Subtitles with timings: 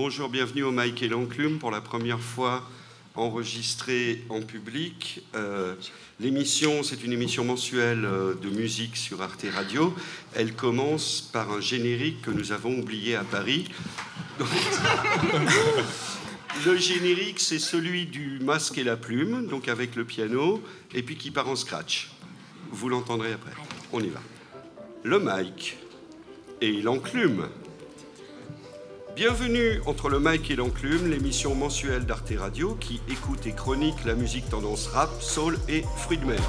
[0.00, 2.62] Bonjour, bienvenue au Mike et l'Enclume pour la première fois
[3.16, 5.24] enregistrée en public.
[5.34, 5.74] Euh,
[6.20, 9.92] l'émission, c'est une émission mensuelle euh, de musique sur Arte Radio.
[10.36, 13.64] Elle commence par un générique que nous avons oublié à Paris.
[16.64, 20.62] le générique, c'est celui du masque et la plume, donc avec le piano,
[20.94, 22.12] et puis qui part en scratch.
[22.70, 23.50] Vous l'entendrez après.
[23.92, 24.20] On y va.
[25.02, 25.76] Le Mike
[26.60, 27.48] et l'Enclume.
[29.18, 34.14] Bienvenue entre le mic et l'enclume, l'émission mensuelle d'Arte Radio qui écoute et chronique la
[34.14, 36.40] musique tendance rap, soul et fruits de mer.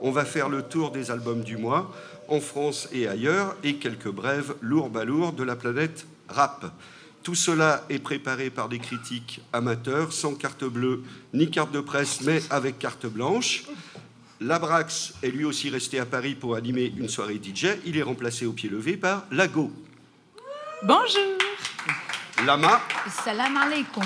[0.00, 1.92] On va faire le tour des albums du mois,
[2.28, 6.72] en France et ailleurs, et quelques brèves lourds balourds de la planète rap.
[7.22, 11.02] Tout cela est préparé par des critiques amateurs, sans carte bleue
[11.34, 13.64] ni carte de presse, mais avec carte blanche.
[14.40, 17.66] Labrax est lui aussi resté à Paris pour animer une soirée DJ.
[17.84, 19.72] Il est remplacé au pied levé par Lago.
[20.84, 21.38] Bonjour.
[22.46, 22.80] Lama.
[23.24, 24.04] Salam alaikum.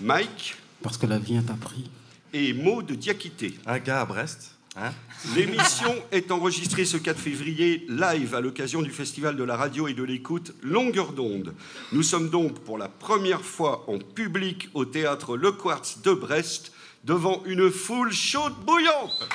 [0.00, 0.54] Mike.
[0.82, 1.90] Parce que la vie est un prix.
[2.32, 3.54] Et Maud de Diakité.
[3.66, 4.52] Un gars à Brest.
[4.76, 4.92] Hein
[5.34, 9.94] L'émission est enregistrée ce 4 février live à l'occasion du Festival de la radio et
[9.94, 11.54] de l'écoute Longueur d'onde.
[11.92, 16.72] Nous sommes donc pour la première fois en public au théâtre Le Quartz de Brest
[17.04, 19.28] devant une foule chaude bouillante.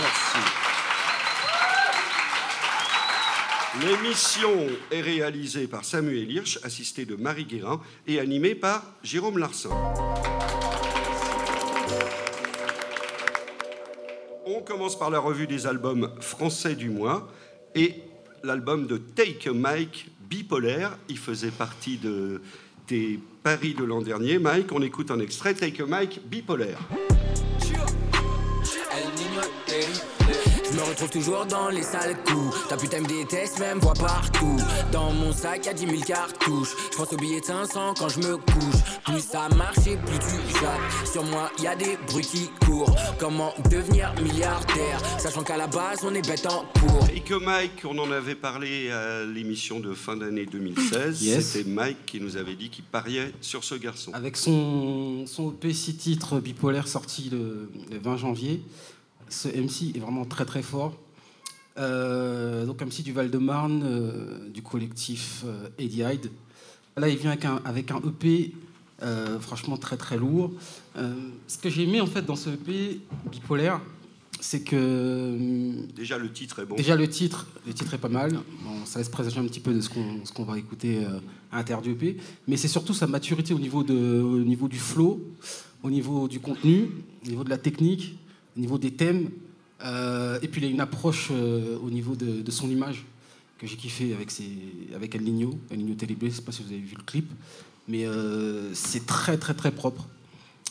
[0.00, 0.38] Merci.
[3.80, 9.70] L'émission est réalisée par Samuel Hirsch, assisté de Marie Guérin, et animée par Jérôme Larsin.
[14.44, 17.32] On commence par la revue des albums français du mois
[17.74, 18.02] et
[18.42, 20.98] l'album de Take a Mike bipolaire.
[21.08, 22.42] Il faisait partie de,
[23.42, 24.38] paris de l'an dernier.
[24.38, 25.54] Mike, on écoute un extrait.
[25.54, 26.78] Take a Mike bipolaire.
[30.90, 32.68] Retrouve toujours dans les sales coups.
[32.68, 34.56] Ta putain me déteste, même voit partout.
[34.92, 36.74] Dans mon sac, y'a 10 000 cartouches.
[36.92, 38.80] Je pense au billet de 500 quand je me couche.
[39.04, 41.06] Plus ça marche et plus tu jappes.
[41.10, 42.94] Sur moi, y a des bruits qui courent.
[43.18, 45.00] Comment devenir milliardaire?
[45.18, 47.06] Sachant qu'à la base, on est bête en cours.
[47.14, 51.22] Et que Mike, on en avait parlé à l'émission de fin d'année 2016.
[51.22, 51.46] Yes.
[51.46, 54.12] C'était Mike qui nous avait dit qu'il pariait sur ce garçon.
[54.14, 58.62] Avec son, son EP 6 titres bipolaire sorti le, le 20 janvier,
[59.30, 60.96] ce MC est vraiment très très fort.
[61.78, 66.30] Euh, donc MC du Val-de-Marne, euh, du collectif euh, Eddie Hyde.
[66.96, 68.52] Là, il vient avec un, avec un EP
[69.02, 70.52] euh, franchement très très lourd.
[71.46, 73.80] Ce que j'ai aimé en fait dans ce EP bipolaire,
[74.40, 75.36] c'est que
[75.94, 76.74] Déjà, le titre est bon.
[76.74, 78.32] Déjà le titre, le titre est pas mal.
[78.32, 81.04] Bon, ça laisse présager un petit peu de ce qu'on qu'on va écouter
[81.52, 82.18] à l'intérieur du EP.
[82.48, 85.22] Mais c'est surtout sa maturité au niveau, de, au niveau du flow,
[85.82, 86.90] au niveau du contenu,
[87.24, 88.18] au niveau de la technique,
[88.56, 89.30] au niveau des thèmes.
[89.82, 93.04] Euh, et puis il a une approche euh, au niveau de, son image
[93.58, 94.50] que j'ai kiffé avec, ses,
[94.94, 97.30] avec El Niño, El Niño Téléblé, je sais pas si vous avez vu le clip.
[97.88, 100.06] Mais euh, c'est très très très propre.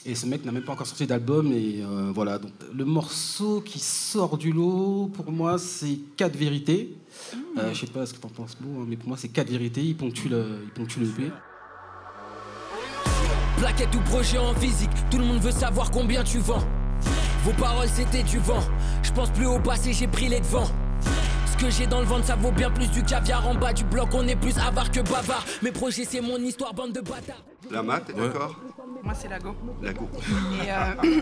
[0.06, 1.52] Et ce mec n'a même pas encore sorti d'album.
[1.52, 6.96] Et voilà, donc le morceau qui sort du lot, pour moi, c'est quatre vérités.
[7.58, 9.50] Euh, je sais pas ce que t'en penses, Mo, hein, mais pour moi, c'est quatre
[9.50, 9.84] vérités.
[9.84, 11.08] Il ponctue le, il ponctue le.
[13.58, 16.66] Plaquette ou projet en physique, tout le monde veut savoir combien tu vends.
[17.44, 18.64] Vos paroles c'était du vent.
[19.04, 20.70] Je pense plus au passé, j'ai pris les devants.
[21.52, 23.84] Ce que j'ai dans le ventre, ça vaut bien plus du caviar en bas du
[23.84, 24.10] bloc.
[24.14, 25.44] On est plus avare que bavard.
[25.62, 27.44] Mes projets, c'est mon histoire, bande de bâtards.
[27.70, 28.56] Lama, t'es d'accord
[29.04, 29.54] Moi, c'est Lago.
[29.82, 30.10] Lago.
[30.64, 30.76] Et euh,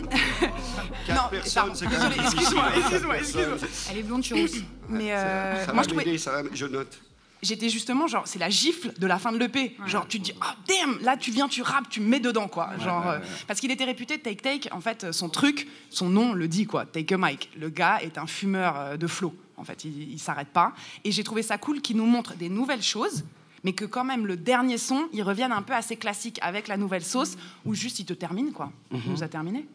[1.06, 3.56] Quatre Non, personnes, c'est quand désolé, même excuse-moi, excuse-moi, excuse-moi.
[3.90, 4.62] Elle est blonde, je suis rousse.
[4.88, 6.18] Mais euh, Ça moi, va je trouvais.
[6.18, 6.98] ça va- je note.
[7.42, 9.76] J'étais justement genre, c'est la gifle de la fin de l'EP.
[9.86, 12.48] Genre, tu te dis, ah damn, là tu viens, tu rappes, tu me mets dedans,
[12.48, 12.70] quoi.
[12.78, 16.48] Genre, euh, parce qu'il était réputé Take Take, en fait, son truc, son nom le
[16.48, 16.84] dit, quoi.
[16.84, 17.50] Take a Mike.
[17.58, 19.34] Le gars est un fumeur euh, de flow.
[19.56, 20.72] En fait, il, il s'arrête pas.
[21.04, 23.24] Et j'ai trouvé ça cool qu'il nous montre des nouvelles choses.
[23.64, 26.76] Mais que quand même le dernier son, il revienne un peu assez classique avec la
[26.76, 28.72] nouvelle sauce, où juste il te termine quoi.
[28.92, 29.66] Il nous a terminé.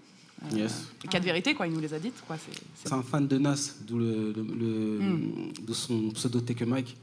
[0.54, 0.88] Yes.
[1.04, 2.38] Les quatre vérités quoi, il nous les a dites quoi.
[2.84, 5.52] C'est- un fan de Nas, d'où le, le- le- Mm.
[5.62, 6.96] d'où son pseudo Take a Mike,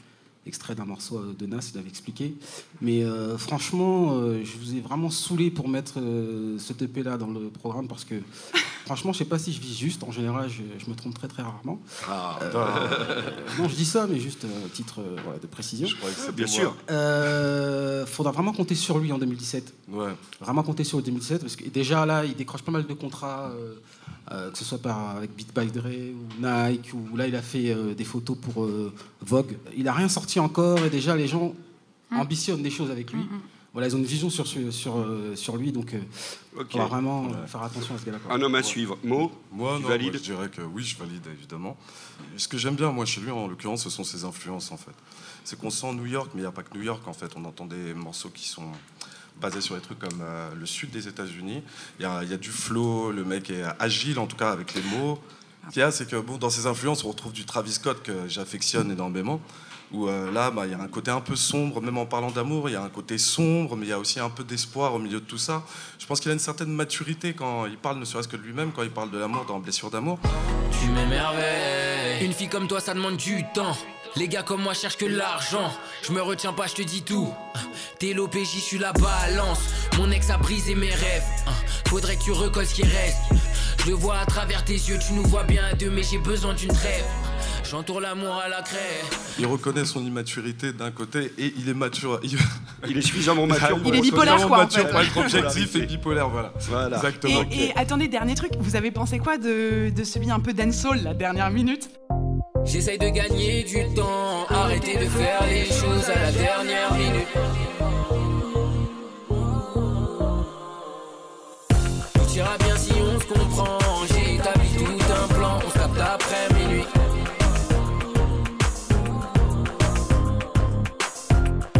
[0.46, 2.34] extrait d'un morceau de Nas, il avait expliqué.
[2.80, 7.18] Mais euh, franchement, euh, je vous ai vraiment saoulé pour mettre euh, ce TP là
[7.18, 8.14] dans le programme parce que
[8.86, 10.02] franchement, je sais pas si je vis juste.
[10.02, 11.78] En général, je, je me trompe très très rarement.
[12.08, 12.88] Euh,
[13.58, 15.86] non, je dis ça, mais juste euh, titre euh, voilà, de précision.
[15.86, 16.74] Je croyais que c'était Bien sûr.
[16.90, 20.12] Euh, faudra vraiment compter sur lui en 2017 Ouais.
[20.40, 23.50] vraiment compter sur le 2017 parce que déjà là il décroche pas mal de contrats
[24.30, 27.70] que ce soit par avec Beat by Dre ou Nike ou là il a fait
[27.70, 31.54] euh, des photos pour euh, Vogue il a rien sorti encore et déjà les gens
[32.12, 33.22] ambitionnent des choses avec lui
[33.72, 36.00] voilà, ils ont une vision sur, sur, sur, euh, sur lui, donc euh,
[36.56, 36.70] Ok.
[36.74, 38.18] on va vraiment euh, faire attention à ce gars-là.
[38.28, 38.98] Un homme à suivre.
[39.04, 41.76] Mo, Moi, tu non, valides moi, je dirais que oui, je valide évidemment.
[42.36, 44.90] Ce que j'aime bien, moi, chez lui, en l'occurrence, ce sont ses influences, en fait.
[45.44, 47.30] C'est qu'on sent New York, mais il n'y a pas que New York, en fait.
[47.36, 48.72] On entend des morceaux qui sont
[49.40, 51.62] basés sur des trucs comme euh, le sud des États-Unis.
[51.98, 54.50] Il y a, il y a du flow, le mec est agile, en tout cas,
[54.50, 55.20] avec les mots.
[55.68, 58.02] Ce qu'il y a, c'est que bon, dans ses influences, on retrouve du Travis Scott
[58.02, 59.40] que j'affectionne énormément.
[59.92, 62.30] Où euh, là, bah, il y a un côté un peu sombre, même en parlant
[62.30, 64.94] d'amour, il y a un côté sombre, mais il y a aussi un peu d'espoir
[64.94, 65.64] au milieu de tout ça.
[65.98, 68.70] Je pense qu'il a une certaine maturité quand il parle, ne serait-ce que de lui-même,
[68.70, 70.20] quand il parle de l'amour dans Blessure d'amour.
[70.80, 72.24] Tu m'émerveilles.
[72.24, 73.76] Une fille comme toi, ça demande du temps.
[74.16, 75.72] Les gars comme moi cherchent que l'argent.
[76.02, 77.32] Je me retiens pas, je te dis tout.
[77.98, 79.60] T'es l'OPJ, je suis la balance.
[79.98, 81.22] Mon ex a brisé mes rêves.
[81.86, 83.18] Faudrait que tu recolles ce qui reste.
[83.78, 86.18] Je le vois à travers tes yeux, tu nous vois bien à deux, mais j'ai
[86.18, 87.04] besoin d'une trêve.
[87.68, 89.00] J'entoure l'amour à la craie.
[89.38, 92.18] Il reconnaît son immaturité d'un côté et il est mature.
[92.24, 92.36] Il,
[92.88, 94.90] il est suffisamment mature pour Il est bipolaire, quoi, en mature fait.
[94.90, 96.52] pour être objectif et bipolaire, voilà.
[96.68, 96.96] Voilà.
[96.96, 97.44] Exactement.
[97.52, 101.02] Et, et attendez, dernier truc, vous avez pensé quoi de, de celui un peu dancehall,
[101.04, 101.90] la dernière minute?
[102.64, 107.28] J'essaye de gagner du temps, arrêter de faire les choses à la dernière minute.
[112.14, 113.78] Tout ira bien si on se comprend.
[114.08, 116.86] J'ai établi tout un plan, on se capte après minuit.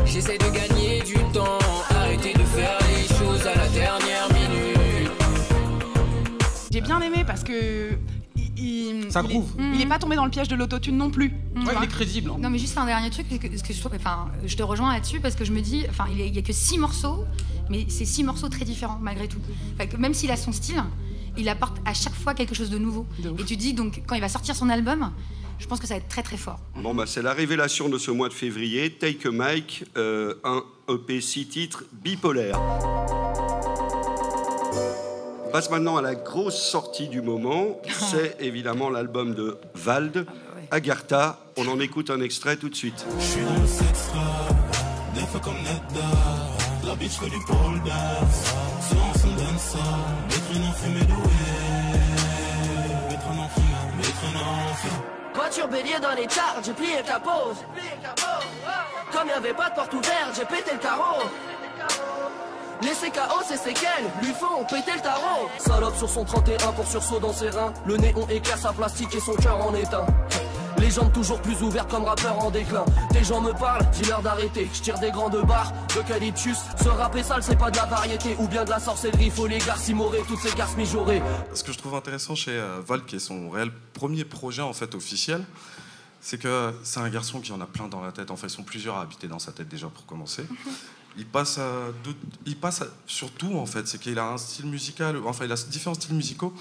[0.05, 1.59] J'essaye de gagner du temps,
[1.91, 5.11] arrêter de faire les choses à la dernière minute.
[6.71, 7.90] J'ai bien aimé parce que.
[9.11, 9.51] Il, est- groove.
[9.75, 11.33] Il est pas tombé dans le piège de l'autotune non plus.
[11.57, 11.73] Ouais, vois.
[11.79, 12.31] il est crédible.
[12.31, 12.39] hein.
[12.41, 15.21] Non, mais juste un dernier truc, que- que je trouve, enfin, je te rejoins là-dessus
[15.21, 17.25] parce que je me dis, enfin, il y a que six morceaux,
[17.69, 19.39] mais c'est six morceaux très différents malgré tout.
[19.75, 20.83] Enfin, que même s'il a son style,
[21.37, 23.07] il apporte à chaque fois quelque chose de nouveau.
[23.23, 23.31] De.
[23.41, 25.11] Et tu dis donc quand il va sortir son album,
[25.59, 26.59] je pense que ça va être très très fort.
[26.77, 28.91] Bon, bah, c'est la révélation de ce mois de février.
[28.91, 32.59] Take a Mike, euh, un EP 6 titres bipolaire.
[35.51, 37.81] On passe maintenant à la grosse sortie du moment.
[37.89, 40.25] C'est évidemment l'album de Vald,
[40.71, 41.41] Agartha.
[41.57, 43.05] On en écoute un extrait tout de suite.
[43.19, 44.55] Je suis dans le sexe rap,
[45.13, 46.07] des fois comme Nedda.
[46.87, 48.55] La bitch fait du pole dance,
[48.89, 49.79] silence on donne ça.
[50.29, 51.27] Des traînes en fumée douée,
[53.09, 55.05] des traînes en fumée, des traînes en fumée.
[55.35, 57.57] Voiture bélier dans les charts, j'ai plié ta pose.
[59.13, 61.25] Comme y avait pas de porte ouverte, j'ai pété le carreau.
[62.83, 65.51] Les CKO, c'est séquelles, lui font péter le tarot.
[65.59, 67.75] Salope sur son 31 pour sursaut dans ses reins.
[67.85, 70.07] Le néon éclaire sa plastique et son cœur en éteint.
[70.79, 72.87] Les jambes toujours plus ouvertes comme rappeur en déclin.
[73.13, 74.67] Des gens me parlent, dis-leur d'arrêter.
[74.73, 76.57] Je tire des grandes barres, d'eucalyptus.
[76.83, 79.29] Se rapper sale, c'est pas de la variété ou bien de la sorcellerie.
[79.29, 81.23] Faut les garces immorées, toutes ces garces mijaurées.
[81.53, 84.73] Ce que je trouve intéressant chez euh, Val, qui est son réel premier projet en
[84.73, 85.45] fait officiel,
[86.23, 88.31] c'est que c'est un garçon qui en a plein dans la tête.
[88.31, 90.47] En fait, ils sont plusieurs à habiter dans sa tête déjà pour commencer.
[91.17, 93.87] Il passe, à d'autres- il passe à- sur tout en fait.
[93.89, 96.55] C'est qu'il a un style musical, enfin il a différents styles musicaux.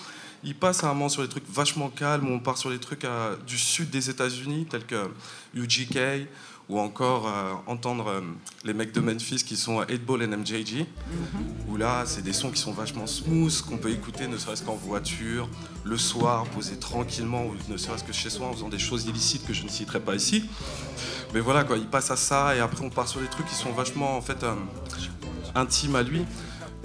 [0.43, 3.05] Il passe à un moment sur des trucs vachement calmes, on part sur des trucs
[3.45, 5.09] du sud des États-Unis, tels que
[5.53, 6.27] UGK,
[6.69, 8.21] ou encore euh, entendre euh,
[8.63, 10.85] les mecs de Memphis qui sont 8Ball et MJG,
[11.67, 14.75] où là c'est des sons qui sont vachement smooth, qu'on peut écouter ne serait-ce qu'en
[14.75, 15.49] voiture,
[15.83, 19.47] le soir, posé tranquillement, ou ne serait-ce que chez soi en faisant des choses illicites
[19.47, 20.45] que je ne citerai pas ici.
[21.33, 23.55] Mais voilà quoi, il passe à ça et après on part sur des trucs qui
[23.55, 24.53] sont vachement en fait euh,
[25.55, 26.23] intimes à lui,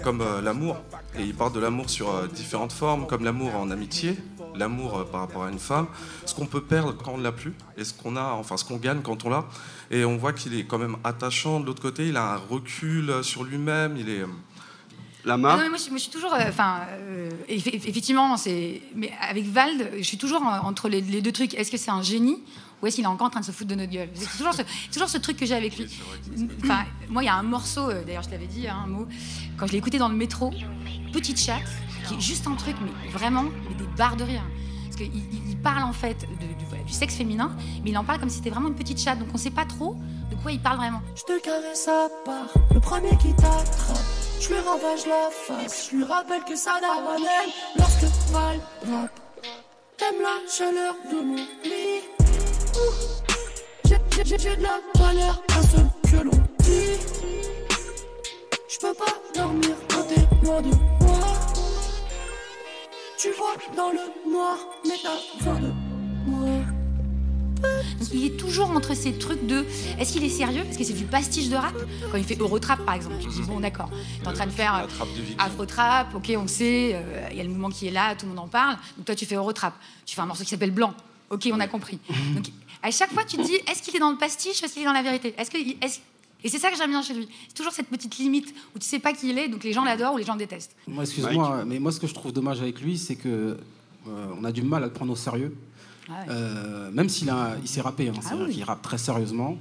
[0.02, 0.78] comme l'amour.
[1.18, 4.16] Et il parle de l'amour sur différentes formes, comme l'amour en amitié,
[4.54, 5.86] l'amour euh, par rapport à une femme,
[6.26, 8.76] ce qu'on peut perdre quand on l'a plus, et ce qu'on a, enfin ce qu'on
[8.76, 9.44] gagne quand on l'a.
[9.90, 11.60] Et on voit qu'il est quand même attachant.
[11.60, 13.96] De l'autre côté, il a un recul euh, sur lui-même.
[13.96, 14.26] Il est euh,
[15.24, 16.80] La Ah main non, mais moi, je, suis toujours, enfin,
[17.48, 21.54] eff- effectivement, c'est, mais avec Vald, je suis toujours en- entre les, les deux trucs.
[21.54, 22.38] Est-ce que c'est un génie
[22.84, 24.52] ou est-ce qu'il est encore en train de se foutre de notre gueule C'est toujours
[24.52, 24.60] ce,
[24.92, 25.86] toujours ce truc que j'ai avec lui.
[26.62, 29.06] Enfin, moi, il y a un morceau, euh, d'ailleurs, je t'avais dit hein, un mot,
[29.56, 30.52] quand je l'ai écouté dans le métro,
[31.12, 31.62] Petite chatte,
[32.08, 34.42] qui est juste un truc, mais vraiment, mais des barres de rire.
[34.84, 37.50] Parce qu'il il- parle en fait de- du, voilà, du sexe féminin,
[37.82, 39.18] mais il en parle comme si c'était vraiment une petite chatte.
[39.18, 39.96] Donc on sait pas trop
[40.30, 41.00] de quoi il parle vraiment.
[41.16, 43.96] Je te caresse à part, le premier qui t'attrape.
[44.42, 47.16] Je lui ravage la face, je lui rappelle que ça n'a
[47.78, 48.02] lorsque
[48.34, 49.10] rap.
[49.96, 52.13] T'aimes la chaleur de mon lit.
[53.84, 55.76] J'ai- j'ai- J'ai j'ai de la valeur à ce
[56.10, 56.98] que l'on dit.
[58.68, 61.20] Je peux pas dormir quand t'es loin de moi.
[63.18, 65.72] Tu vois dans le noir, mais t'as besoin de
[66.26, 66.48] moi.
[67.62, 69.64] Donc il est toujours entre ces trucs de
[69.98, 70.62] est-ce qu'il est sérieux?
[70.64, 71.72] Parce que c'est du pastiche de rap.
[72.10, 73.90] Quand il fait Eurotrap par exemple, tu dis bon d'accord,
[74.22, 74.86] t'es en train de faire.
[75.38, 78.30] Afro-trap, ok on sait, euh, il y a le mouvement qui est là, tout le
[78.32, 78.76] monde en parle.
[78.96, 80.92] Donc toi tu fais Eurotrap, tu fais un morceau qui s'appelle Blanc,
[81.30, 81.98] ok on a compris.
[82.34, 82.50] Donc
[82.84, 84.82] à chaque fois tu te dis est-ce qu'il est dans le pastiche ou est-ce qu'il
[84.82, 85.34] est dans la vérité?
[85.36, 85.98] Est-ce que est-ce-
[86.44, 87.26] Et c'est ça que j'aime bien chez lui.
[87.48, 89.82] C'est toujours cette petite limite où tu sais pas qui il est, donc les gens
[89.84, 90.76] l'adorent ou les gens le détestent.
[90.86, 93.56] Moi, excuse-moi, mais moi, ce que je trouve dommage avec lui, c'est que
[94.06, 95.56] euh, on a du mal à le prendre au sérieux.
[96.08, 96.26] Ah ouais.
[96.28, 98.54] Euh, même s'il a, il s'est rappé, hein, Ah c'est-à-dire oui.
[98.54, 99.56] qu'il rappe très sérieusement.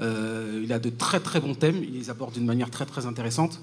[0.00, 3.06] Euh, il a de très très bons thèmes, il les aborde d'une manière très très
[3.06, 3.60] intéressante.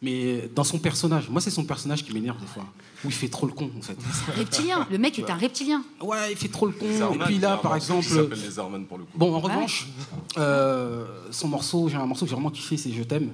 [0.00, 2.64] Mais dans son personnage, moi c'est son personnage qui m'énerve des fois,
[3.04, 3.96] où il fait trop le con en fait.
[4.36, 5.82] Reptilien, le mec est un reptilien.
[6.00, 6.86] Ouais, il fait trop le con.
[7.14, 9.18] Et puis là, par exemple, qui s'appelle les Arman pour le coup.
[9.18, 9.88] Bon, en revanche,
[10.36, 13.30] euh, son morceau, j'ai un morceau que j'ai vraiment kiffé, c'est Je t'aime.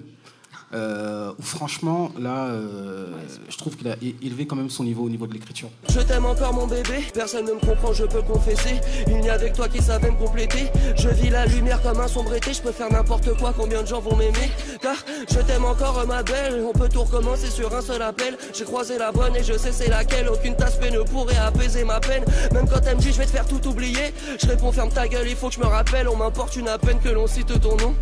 [0.75, 3.07] Euh, où franchement, là, euh,
[3.49, 5.69] je trouve qu'il a élevé quand même son niveau au niveau de l'écriture.
[5.89, 8.81] Je t'aime encore mon bébé, personne ne me comprend, je peux confesser.
[9.07, 10.67] Il n'y a avec toi qui savait me compléter.
[10.97, 13.87] Je vis la lumière comme un sombre été, je peux faire n'importe quoi, combien de
[13.87, 14.51] gens vont m'aimer?
[14.83, 14.97] Car
[15.31, 18.37] je t'aime encore ma belle, on peut tout recommencer sur un seul appel.
[18.53, 22.01] J'ai croisé la bonne et je sais c'est laquelle, aucune tasse ne pourrait apaiser ma
[22.01, 22.25] peine.
[22.53, 25.07] Même quand elle me dit je vais te faire tout oublier, je réponds ferme ta
[25.07, 27.61] gueule, il faut que je me rappelle, on m'importe une à peine que l'on cite
[27.61, 27.95] ton nom.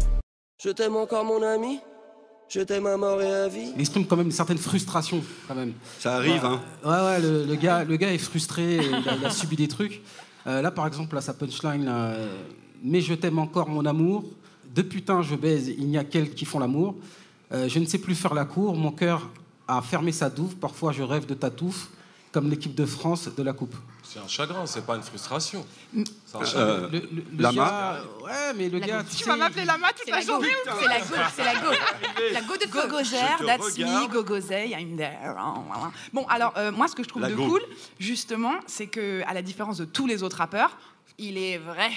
[0.62, 1.80] Je t'aime encore mon ami,
[2.49, 3.72] je t'aime à mort et à vie.
[3.75, 5.72] Il exprime quand même une certaine frustration, quand même.
[5.99, 6.61] Ça arrive, hein.
[6.84, 9.56] Ouais, ouais, le, le gars, le gars est frustré, et il, a, il a subi
[9.56, 10.02] des trucs.
[10.46, 12.38] Euh, là, par exemple, là, sa punchline, là, euh,
[12.82, 14.25] mais je t'aime encore, mon amour.
[14.75, 16.96] De putain, je baise, il n'y a qu'elles qui font l'amour.
[17.52, 19.28] Euh, je ne sais plus faire la cour, mon cœur
[19.68, 20.56] a fermé sa douve.
[20.56, 21.88] Parfois, je rêve de ta touffe,
[22.32, 23.75] comme l'équipe de France de la coupe.
[24.12, 25.64] C'est un chagrin, c'est pas une frustration.
[25.95, 26.88] C'est un Euh, chagrin.
[26.92, 30.07] Le, le- le Lama gars, ouais, mais le La gars, tu vas m'appeler Lama toute
[30.09, 30.49] la la go, journée
[30.81, 31.69] c'est la go, c'est la go.
[32.33, 34.09] La go de te that's me.
[34.09, 35.35] Gogozer, I'm there.
[35.38, 35.92] hein, voilà.
[36.12, 37.47] Bon, alors, euh, moi, ce que je trouve La de go.
[37.49, 37.62] cool,
[37.99, 40.76] justement, c'est que, à la différence de tous les autres rappeurs,
[41.19, 41.90] il est vrai.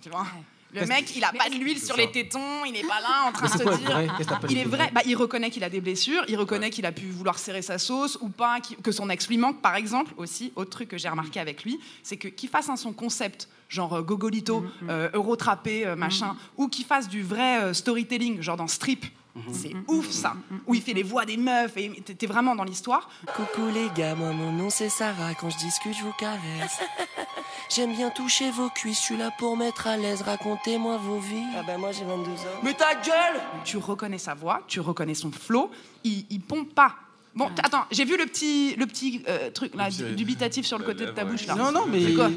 [0.00, 0.26] Tu vois
[0.74, 3.32] Le mec, il a pas de l'huile sur les tétons, il est pas là en
[3.32, 4.16] train de se dire.
[4.50, 7.06] Il est vrai, bah, il reconnaît qu'il a des blessures, il reconnaît qu'il a pu
[7.06, 10.12] vouloir serrer sa sauce ou pas, que son ex lui manque, par exemple.
[10.16, 13.48] Aussi, autre truc que j'ai remarqué avec lui, c'est que qu'il fasse un son concept,
[13.68, 18.56] genre euh, Gogolito, euh, Eurotrappé, euh, machin, ou qu'il fasse du vrai euh, storytelling, genre
[18.56, 19.06] dans Strip.
[19.52, 20.34] C'est ouf ça,
[20.66, 23.08] où il fait les voix des meufs et t'es t'es vraiment dans l'histoire.
[23.34, 26.80] Coucou les gars, moi mon nom c'est Sarah, quand je discute je vous caresse.
[27.70, 31.44] J'aime bien toucher vos cuisses, je suis là pour mettre à l'aise, racontez-moi vos vies.
[31.56, 32.34] Ah ben moi j'ai 22 ans.
[32.62, 35.70] Mais ta gueule Tu reconnais sa voix, tu reconnais son flow,
[36.04, 36.94] il, il pompe pas.
[37.38, 40.84] Bon, t- attends, j'ai vu le petit, le petit euh, truc là, dubitatif sur le
[40.84, 41.54] côté de ta bouche là.
[41.54, 42.04] Non, non, mais.
[42.04, 42.32] C'est quoi Ouais,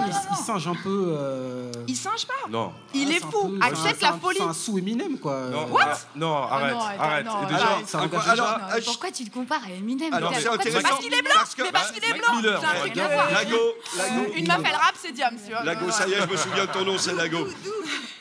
[0.00, 1.14] mais il, singe un peu.
[1.18, 2.32] euh, Il singe pas.
[2.48, 2.72] Non.
[2.94, 3.48] Il ouais, est c'est un fou.
[3.50, 4.38] peu- Accepte c'est la un- folie.
[4.38, 5.48] C'est un sous Eminem, quoi.
[5.52, 7.26] Non, What ah, non, arrête, non, arrête.
[7.26, 9.64] non, déjà, Alors, c'est un Alors, gars- alors, Non, ah, je- pourquoi tu te compares
[9.66, 10.88] à Eminem Alors, c'est intéressant.
[10.88, 12.38] Parce qu'il est blanc, parce que- mais parce qu'il est blanc.
[12.38, 12.40] A
[12.86, 12.92] ouais.
[12.94, 13.30] rien à voir.
[13.32, 13.56] Lago,
[13.98, 14.32] Lago.
[14.34, 15.36] Une meuf, elle rappe, c'est Diams.
[15.44, 15.62] tu vois.
[15.62, 17.46] Lago, ça y est, je me souviens de ton nom, c'est Lago.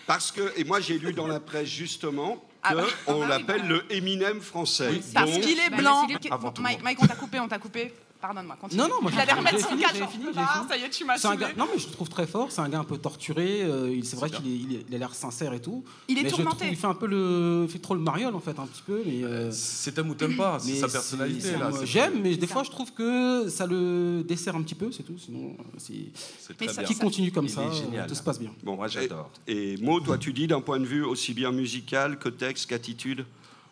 [0.08, 3.28] Parce que, et moi j'ai lu dans la presse justement Ah qu'on ah bah oui,
[3.30, 5.02] l'appelle le Eminem français.
[5.14, 6.06] Parce Donc, qu'il est Bah, blanc.
[6.08, 6.84] parce qu'il est- Avant tout le Mike, monde.
[6.86, 7.94] Mike, on t'a coupé, on t'a coupé.
[8.26, 8.82] Pardonne-moi, continue.
[8.82, 10.10] Non, non, moi, allait j'ai- remettre j'ai son cadre.
[10.38, 10.66] ah.
[10.68, 11.46] Ça y est, tu m'as C'est un saoulé.
[11.46, 13.94] gars, non mais je le trouve très fort, c'est un gars un peu torturé, euh,
[13.96, 14.48] il- c'est vrai qu'il
[14.90, 15.84] il a l'air sincère et tout.
[16.08, 16.58] Il est mais je tourmenté.
[16.58, 18.82] trouve- il fait un peu le, il fait trop le mariole en fait un petit
[18.82, 19.24] peu, mais.
[19.24, 21.50] euh, C'est t'aimes ou t'aimes pas, c'est mais sa personnalité
[21.84, 25.18] J'aime, mais des fois je trouve que ça le dessert un petit peu, c'est tout.
[25.20, 28.52] Sinon, euh, c'est qui continue comme ça, euh, tout se passe bien.
[28.64, 29.30] bon, Moi, j'adore.
[29.48, 33.26] Et, Maud, toi tu dis d'un point de vue aussi bien musical que texte qu'attitude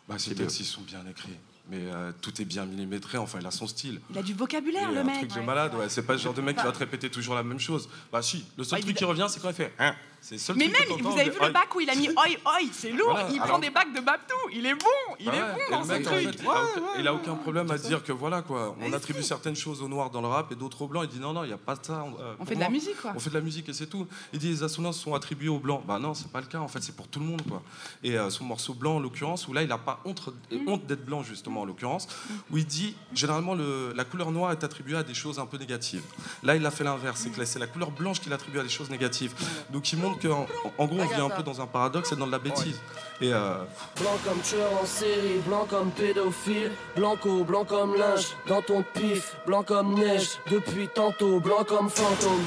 [0.08, 0.44] Bah, ces C'est bien.
[0.44, 1.32] textes, ils sont bien écrits.
[1.70, 4.00] Mais euh, tout est bien millimétré, enfin, il a son style.
[4.10, 5.16] Il a du vocabulaire, Et le un mec.
[5.28, 5.88] truc de malade, ouais.
[5.88, 7.88] C'est pas le genre de mec qui va te répéter toujours la même chose.
[8.12, 9.94] Bah si, le seul truc il- qui revient, c'est quand il fait hein.
[10.38, 12.90] Seul Mais même, vous avez vu le bac où il a mis oi oi, c'est
[12.92, 13.10] lourd.
[13.10, 14.34] Voilà, il alors- prend des bacs de Babtou.
[14.52, 15.40] Il est bon, il bah est
[15.70, 16.06] bon dans ce en truc.
[16.06, 19.20] fait, il a aucun- il a aucun problème à dire que voilà quoi, on attribue
[19.22, 19.28] si.
[19.28, 21.04] certaines choses aux noirs dans le rap et d'autres aux blancs.
[21.04, 22.04] Il dit non non, il y a pas de ça.
[22.18, 23.12] euh, On pour fait de la musique, quoi.
[23.14, 24.06] On fait de la musique et c'est tout.
[24.32, 25.82] Il dit les assonances sont attribuées aux blancs.
[25.86, 26.58] Bah non, c'est pas le cas.
[26.60, 27.62] En fait, c'est pour tout le monde quoi.
[28.02, 30.68] Et euh, son morceau blanc en l'occurrence, où là il a pas honte, Mm.
[30.68, 32.08] honte d'être blanc justement en l'occurrence,
[32.50, 35.58] où il dit généralement le- la couleur noire est attribuée à des choses un peu
[35.58, 36.02] négatives.
[36.42, 38.62] Là il a fait l'inverse, c'est que là, c'est la couleur blanche qu'il attribue à
[38.62, 39.34] des choses négatives.
[39.70, 40.46] Donc il montre qu'en
[40.78, 42.80] en gros on vit un peu dans un paradoxe et dans de la bêtise.
[43.20, 43.54] Et euh,
[44.00, 49.36] Blanc comme tueur en série, blanc comme pédophile, blanco, blanc comme linge, dans ton pif,
[49.46, 52.42] blanc comme neige, depuis tantôt, blanc comme fantôme,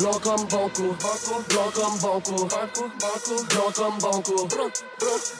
[0.00, 0.96] blanc comme banco,
[1.50, 2.48] blanc comme banco,
[3.50, 4.48] blanc comme banco,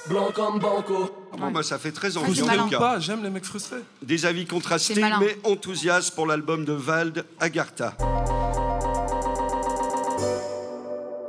[0.08, 1.10] blanc comme banco.
[1.38, 2.78] Bon, bah, ça fait très envie en tout ou cas.
[2.78, 3.82] pas, j'aime les mecs frustrés.
[4.02, 7.94] Des avis contrastés mais enthousiastes pour l'album de Vald, Agartha.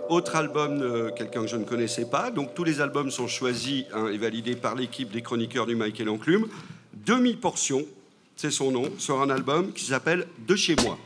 [0.09, 2.31] Autre album de quelqu'un que je ne connaissais pas.
[2.31, 6.09] Donc tous les albums sont choisis hein, et validés par l'équipe des chroniqueurs du Michael
[6.09, 6.47] Enclume.
[7.05, 7.85] Demi-portion,
[8.35, 10.97] c'est son nom, sur un album qui s'appelle De chez moi.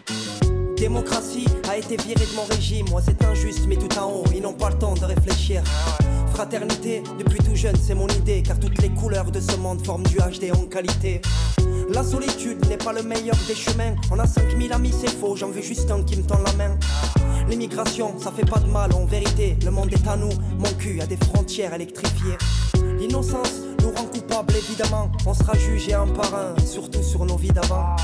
[0.78, 2.88] Démocratie a été virée de mon régime.
[2.90, 5.64] Moi, c'est injuste, mais tout en haut, ils n'ont pas le temps de réfléchir.
[6.32, 8.42] Fraternité, depuis tout jeune, c'est mon idée.
[8.42, 11.22] Car toutes les couleurs de ce monde forment du HD en qualité.
[11.90, 13.96] La solitude n'est pas le meilleur des chemins.
[14.12, 16.78] On a 5000 amis, c'est faux, j'en veux juste un qui me tend la main.
[17.48, 20.32] L'immigration, ça fait pas de mal, en vérité, le monde est à nous.
[20.58, 22.38] Mon cul a des frontières électrifiées.
[22.98, 25.12] L'innocence nous rend coupables, évidemment.
[25.26, 27.96] On sera jugé un par un, surtout sur nos vies d'avant.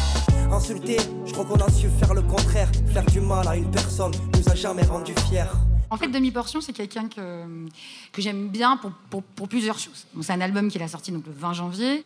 [0.52, 2.70] Insulter, je crois qu'on a su faire le contraire.
[2.94, 5.44] Faire du mal à une personne nous a jamais rendu fiers.
[5.92, 7.68] En fait, Demi-Portion, c'est quelqu'un que,
[8.18, 8.80] j'aime bien
[9.10, 10.06] pour, plusieurs choses.
[10.22, 12.06] C'est un album qu'il a sorti donc, le 20 janvier.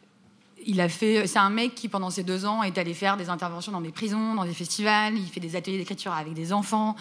[0.65, 3.29] Il a fait, c'est un mec qui, pendant ces deux ans, est allé faire des
[3.29, 5.17] interventions dans des prisons, dans des festivals.
[5.17, 6.96] Il fait des ateliers d'écriture avec des enfants.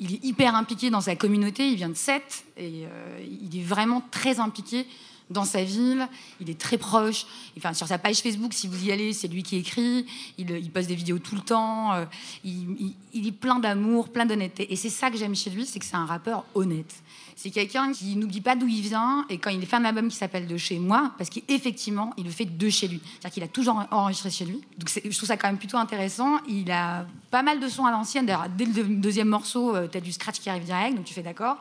[0.00, 1.68] Il est hyper impliqué dans sa communauté.
[1.68, 4.86] Il vient de Sète et euh, il est vraiment très impliqué
[5.30, 6.06] dans sa ville.
[6.40, 7.26] Il est très proche.
[7.56, 10.04] Enfin, sur sa page Facebook, si vous y allez, c'est lui qui écrit.
[10.36, 11.92] Il, il poste des vidéos tout le temps.
[11.94, 12.04] Euh,
[12.44, 14.72] Il, il- il est plein d'amour, plein d'honnêteté.
[14.72, 16.92] Et c'est ça que j'aime chez lui, c'est que c'est un rappeur honnête.
[17.36, 19.24] C'est quelqu'un qui n'oublie pas d'où il vient.
[19.28, 22.30] Et quand il fait un album qui s'appelle De chez moi, parce qu'effectivement, il le
[22.30, 23.00] fait de chez lui.
[23.04, 24.60] C'est-à-dire qu'il a toujours enregistré chez lui.
[24.78, 26.38] Donc je trouve ça quand même plutôt intéressant.
[26.48, 28.26] Il a pas mal de sons à l'ancienne.
[28.26, 31.14] D'ailleurs, dès le deux- deuxième morceau, tu as du scratch qui arrive direct, donc tu
[31.14, 31.56] fais d'accord.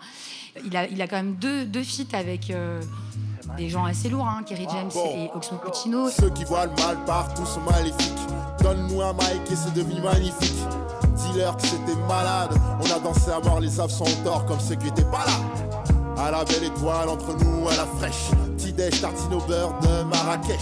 [0.66, 2.80] Il a, il a quand même deux, deux feats avec euh,
[3.58, 6.10] des gens assez lourds, hein, Kerry James et Oxmo Puccino.
[6.10, 8.14] Ceux qui voient le mal partout sont maléfiques.
[8.62, 10.64] Donne-nous un mic et c'est devenu magnifique.
[11.16, 12.52] Dis-leur que c'était malade.
[12.82, 16.24] On a dansé à mort les absents au tort comme ceux qui étaient pas là.
[16.24, 18.32] À la belle étoile entre nous, à la fraîche.
[18.58, 20.60] Petit-déj, tartine au beurre de Marrakech.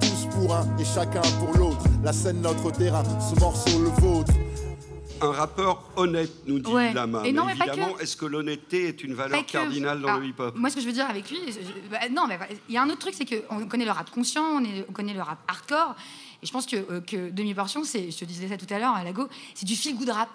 [0.00, 1.84] Tous pour un et chacun pour l'autre.
[2.02, 4.32] La scène, notre terrain, ce morceau, le vôtre.
[5.22, 6.92] Un rappeur honnête, nous dit Ouais.
[6.94, 7.22] Lama.
[7.26, 8.02] Et non, mais évidemment, que.
[8.02, 10.54] est-ce que l'honnêteté est une valeur que- cardinale dans Ah, le hip-hop?
[10.56, 12.82] Moi, ce que je veux dire avec lui, je- bah, non, mais il y a
[12.82, 15.38] un autre truc, c'est qu'on connaît le rap conscient, on, est- on connaît le rap
[15.48, 15.94] hardcore,
[16.42, 18.94] et je pense que, euh, que demi-portion, c'est, je te disais ça tout à l'heure
[18.94, 20.30] à Lago, c'est du feel good rap.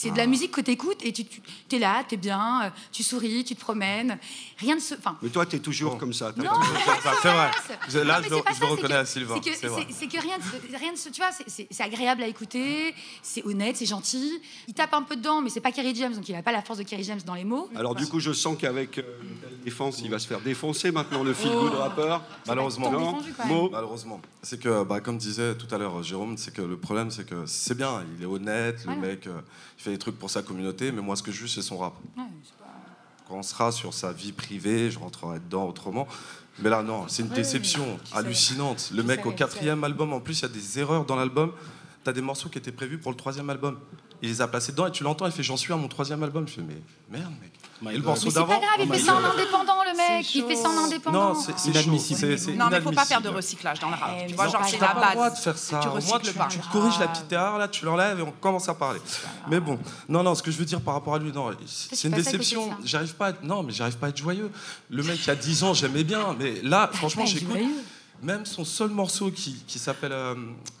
[0.00, 1.40] C'est de la musique que tu écoutes et tu, tu
[1.74, 4.16] es là, tu es bien, euh, tu souris, tu te promènes.
[4.58, 4.94] Rien de se.
[4.94, 6.32] Enfin, Mais toi, t'es toujours comme ça.
[6.36, 6.44] non,
[7.22, 7.50] c'est vrai.
[7.88, 10.92] Je- là, Non, je je c'est reconnais que- à Sylvain, C'est que, rien, de- rien
[10.92, 14.40] de ce- tu vois, c'est- agréable à écouter, c'est honnête, c'est gentil.
[14.68, 16.62] Il tape un peu dedans, mais c'est pas Kerry James, donc il a pas la
[16.62, 17.68] force de Kerry James dans les mots.
[17.74, 20.92] Alors du coup, je sens qu'avec euh, une telle défense, il va se faire défoncer
[20.92, 22.22] maintenant le feel good rappeur.
[22.46, 22.90] Malheureusement.
[22.92, 24.20] Non défendu, Malheureusement.
[24.42, 27.44] C'est que, bah, comme disait tout à l'heure Jérôme, c'est que le problème, c'est que
[27.46, 29.00] c'est bien, il est honnête, le Voilà.
[29.00, 29.40] mec, euh,
[29.78, 31.78] il fait des trucs pour sa communauté, mais moi, ce que je juge, c'est son
[31.78, 31.94] rap.
[32.16, 32.24] Ouais,
[32.58, 32.64] pas-
[33.28, 36.08] Quand on sera sur sa vie privée, je rentrerai dedans autrement.
[36.60, 38.90] Mais là, non, c'est une déception oui, hallucinante.
[38.92, 41.52] Le mec, au quatrième album, en plus, il y a des erreurs dans l'album.
[42.02, 43.78] T'as des morceaux qui étaient prévus pour le troisième album.
[44.22, 46.22] Il les a placés dedans et tu l'entends, il fait J'en suis à mon troisième
[46.22, 46.46] album.
[46.48, 46.80] Je fais Mais
[47.18, 47.52] merde, mec.
[47.80, 49.24] My et le morceau Mais c'est pas d'avant grave, il Oh fait my ça en
[49.24, 50.34] indépendant, le mec.
[50.34, 51.34] Il fait ça en indépendant.
[51.34, 52.18] Non, c'est Inadmissible.
[52.20, 54.10] chaud, c'est- c'est Non, mais faut pas faire de recyclage dans le rap.
[54.16, 55.34] Eh, tu mais vois, c'est genre c'est la le droit base.
[55.34, 55.78] de faire ça.
[55.80, 56.46] Tu recycles tu, pas.
[56.50, 58.98] tu corriges la petite erreur, là, tu l'enlèves et on commence à parler.
[59.48, 59.78] Mais bon,
[60.08, 62.68] non, non, ce que je veux dire par rapport à lui, non, c'est une déception.
[62.84, 64.50] J'arrive pas à être, non, mais j'arrive pas à être joyeux.
[64.90, 67.56] Le mec, il y a 10 ans, j'aimais bien, mais là, franchement, j'écoute.
[68.22, 70.34] Même son seul morceau qui, qui s'appelle euh,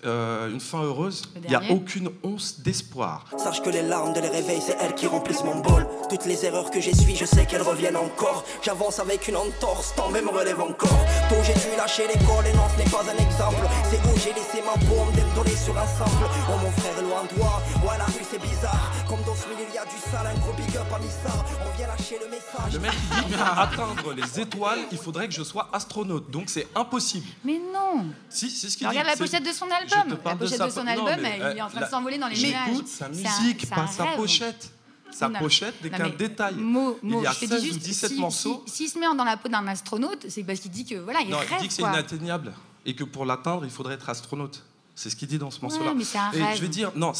[0.04, 3.24] euh, Une fin heureuse, il n'y a aucune once d'espoir.
[3.36, 5.86] Sache que les larmes de les réveils, c'est elles qui remplissent mon bol.
[6.10, 8.44] Toutes les erreurs que j'essuie, je sais qu'elles reviennent encore.
[8.62, 11.04] J'avance avec une entorse, tant même relève encore.
[11.28, 13.66] Tôt j'ai dû lâcher l'école et non, ce n'est pas un exemple.
[13.88, 16.26] C'est où j'ai laissé ma bombe détonner sur un sample.
[16.48, 18.92] Oh mon frère, loin de toi, ouais, la rue c'est bizarre.
[19.08, 21.44] Comme dans ce milieu, il y a du sale, un gros big up à Missa.
[21.66, 22.72] On vient lâcher le message.
[22.74, 22.92] Le mec,
[23.22, 26.30] il dit atteindre les étoiles, il faudrait que je sois astronaute.
[26.30, 27.26] Donc c'est impossible.
[27.44, 28.90] Mais non Si, c'est ce qu'il dit.
[28.90, 30.18] Regarde la pochette de son Je te album.
[30.24, 31.86] La de pochette sa de son non, album, mais, il est euh, en train la-
[31.86, 32.86] de s'envoler dans les J'écoute nuages.
[32.86, 34.16] sa C'est un- musique, pas sa rêve.
[34.16, 34.72] pochette.
[35.10, 36.54] Sa Non, pochette n'est non, qu'un détail.
[36.56, 38.62] Mot, Il mot, y a je te 16 dis ou juste, 17 si- morceaux.
[38.66, 41.20] si- S'il se met dans la peau d'un astronaute, c'est parce qu'il dit que voilà,
[41.22, 42.52] il Non, rêve il dit que c'est inatteignable
[42.84, 44.62] et que pour l'atteindre, il faudrait être astronaute.
[44.98, 45.90] C'est ce qu'il dit dans ce morceau-là.
[45.90, 47.12] Ouais, mais c'est un et je vais dire, non,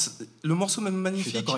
[0.42, 1.48] le morceau même magnifique.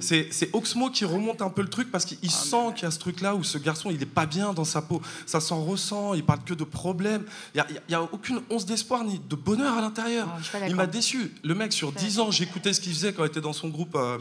[0.00, 2.90] C'est Oxmo qui remonte un peu le truc parce qu'il Ah, sent qu'il y a
[2.90, 5.00] ce truc-là où ce garçon, il est pas bien dans sa peau.
[5.24, 7.24] Ça s'en ressent, il parle que de problèmes.
[7.54, 10.26] Il n'y a, aucune once d'espoir ni de bonheur à l'intérieur.
[10.66, 11.32] Il m'a déçu.
[11.44, 13.94] Le mec, sur 10 ans, j'écoutais ce qu'il faisait quand il était dans son groupe.
[13.94, 14.18] euh,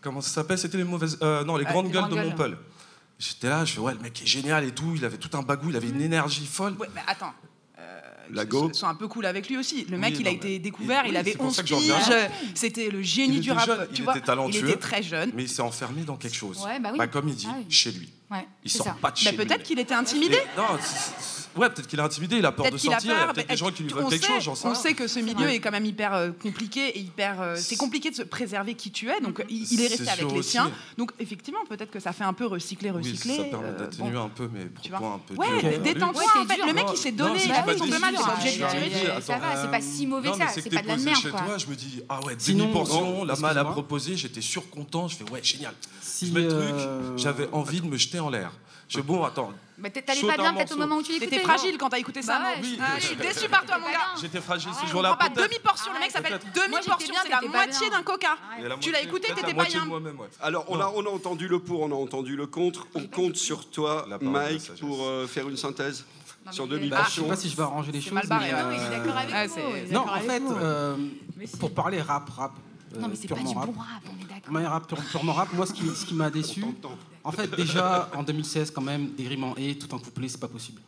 [0.00, 0.58] comment ça s'appelle?
[0.58, 1.16] C'était les mauvaises.
[1.22, 2.14] euh, non, les Ouais, grandes les gueules de.
[2.16, 2.56] Montpellier.
[3.20, 4.94] J'étais là, je fais ouais, le mec est génial et tout.
[4.96, 6.74] Il avait tout un bagou, il avait une énergie folle.
[6.80, 7.32] Ouais, mais attends.
[8.32, 8.72] Euh, La ils go.
[8.72, 9.84] sont un peu cool avec lui aussi.
[9.90, 11.68] Le mec, Oui, il a non, été découvert, il avait c'est pour 11 ça que
[11.68, 11.92] j'en piges,
[12.54, 13.66] c'était le génie du rap.
[13.66, 14.60] jeune, tu il vois, était talentueux.
[14.60, 15.30] Il était très jeune.
[15.34, 16.60] Mais il s'est enfermé dans quelque chose.
[16.64, 16.98] Ouais, bah oui.
[16.98, 17.66] Pas comme il dit, Ah oui.
[17.68, 18.08] chez lui.
[18.30, 18.96] Ouais, Il sort ça.
[19.00, 19.36] pas de Bah, chez lui.
[19.36, 20.38] peut-être qu'il était intimidé.
[20.56, 20.64] Non,
[21.56, 23.16] ouais, peut-être qu'il est intimidé, il a peur de Peut-être qu'il a sortir, il y
[23.20, 23.34] a peur.
[23.34, 24.80] peut-être mais des gens qui lui veulent on quelque sait- chose, j'en sais On rien.
[24.80, 25.56] sait que ce milieu Ouais.
[25.56, 27.40] est quand même hyper euh, compliqué et hyper.
[27.40, 29.20] euh, c'est compliqué de se préserver qui tu es.
[29.20, 30.50] Donc il, il est resté C'est avec les aussi.
[30.50, 30.70] siens.
[30.98, 33.36] Donc effectivement, peut-être que ça fait un peu recycler, Oui, recycler.
[33.36, 34.24] ça permet euh, d'atténuer bon.
[34.24, 34.98] un peu mes vois.
[34.98, 36.20] propos un peu Ouais, mais détends-toi.
[36.22, 36.66] Ouais, en c'est fait.
[36.66, 37.38] Le mec, il s'est donné.
[37.38, 39.70] c'est Il a fait son mal, il est pas obligé de tirer ça va, c'est
[39.70, 42.02] pas si mauvais mais ça, c'est c'est pas de la merde toi, je me dis,
[42.08, 45.74] ah ouais, Sinon- demi-portion, la malle à proposer, j'étais surcontent, je fais, ouais, génial.
[46.00, 48.52] Si, je mets le truc, j'avais envie de me jeter en l'air.
[48.94, 51.30] Je bon, attends, Mais t'allais pas bien peut-être au moment où tu l'écoutais.
[51.30, 53.64] T'étais fragile quand t'as écouté ça, Bah ouais, non je- Ah, Je suis déçue par
[53.64, 53.98] toi, mon gars.
[54.20, 55.16] J'étais fragile ce jour-là.
[55.16, 58.36] pas demi-portion, le mec s'appelle Moi, j'étais demi-portion, bien, c'est la moitié d'un coca.
[58.80, 59.86] Tu l'as écouté, t'étais pas bien.
[60.40, 62.86] Alors, on a, on a entendu le pour, on a entendu le contre.
[62.94, 66.04] On compte sur toi, Mike, pour euh, faire une synthèse
[66.44, 67.28] Non, sur mais il est- Bah, je sais demi-portion.
[67.28, 68.12] pas si je vais arranger les choses.
[68.12, 68.60] mal barré, mais, ouais.
[68.62, 69.58] Ah oui, d'accord avec vous.
[69.58, 70.56] il est Non, d'accord en fait, vous.
[70.56, 70.96] euh,
[71.46, 71.56] si.
[71.56, 72.52] pour parler rap, rap.
[72.96, 73.66] euh, Non, mais c'est pas purement du rap.
[73.66, 74.72] bon rap, on est d'accord.
[74.72, 76.64] Rap, pure- purement rap, moi ce qui, ce qui m'a déçu.
[77.24, 80.40] En fait déjà en 2016 quand même, des rimes en et tout en couplet, c'est
[80.40, 80.80] pas possible.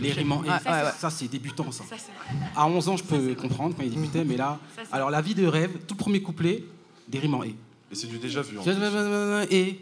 [0.00, 0.58] Les rimes en et, ouais.
[0.98, 1.82] ça c'est débutant ça.
[1.84, 2.46] Ça, c'est vrai.
[2.56, 5.20] À 11 ans je peux comprendre quand il débutait, mais là, Ça, c'est alors la
[5.20, 6.62] vie de rêve, tout le premier couplet,
[7.08, 7.54] des rimes en et.
[7.92, 8.56] Et c'est du déjà vu.
[8.56, 9.52] en Je- plus.
[9.56, 9.80] Et,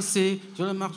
[0.00, 0.94] c'est, je le marche,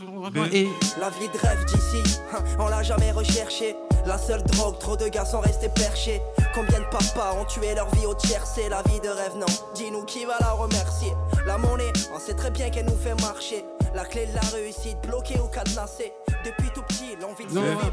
[0.53, 0.67] et.
[0.99, 3.75] La vie de rêve d'ici, hein, on l'a jamais recherché.
[4.05, 6.21] La seule drogue, trop de gars sont restés perchés.
[6.53, 9.47] Combien de papas ont tué leur vie au tiercé La vie de rêve, non.
[9.73, 11.11] Dis-nous qui va la remercier.
[11.47, 13.63] La monnaie, on sait très bien qu'elle nous fait marcher.
[13.95, 16.11] La clé de la réussite, bloquée ou cadenassée.
[16.43, 17.91] Depuis tout petit, l'envie de Non, ouais.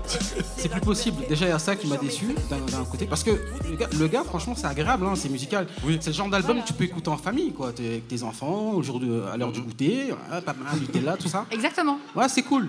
[0.56, 1.24] C'est plus possible.
[1.28, 3.06] Déjà, il y a ça qui m'a déçu d'un côté.
[3.06, 5.68] Parce que le gars, le gars, franchement, c'est agréable, hein, c'est musical.
[5.84, 5.98] Oui.
[6.00, 7.72] C'est le genre d'album que tu peux écouter en famille, quoi.
[7.72, 11.16] T'es avec tes enfants, au jour de, à l'heure du goûter, hein, pas mal, Nutella,
[11.16, 11.46] tout ça.
[11.52, 11.98] Exactement.
[12.16, 12.68] Ouais, c'est cool.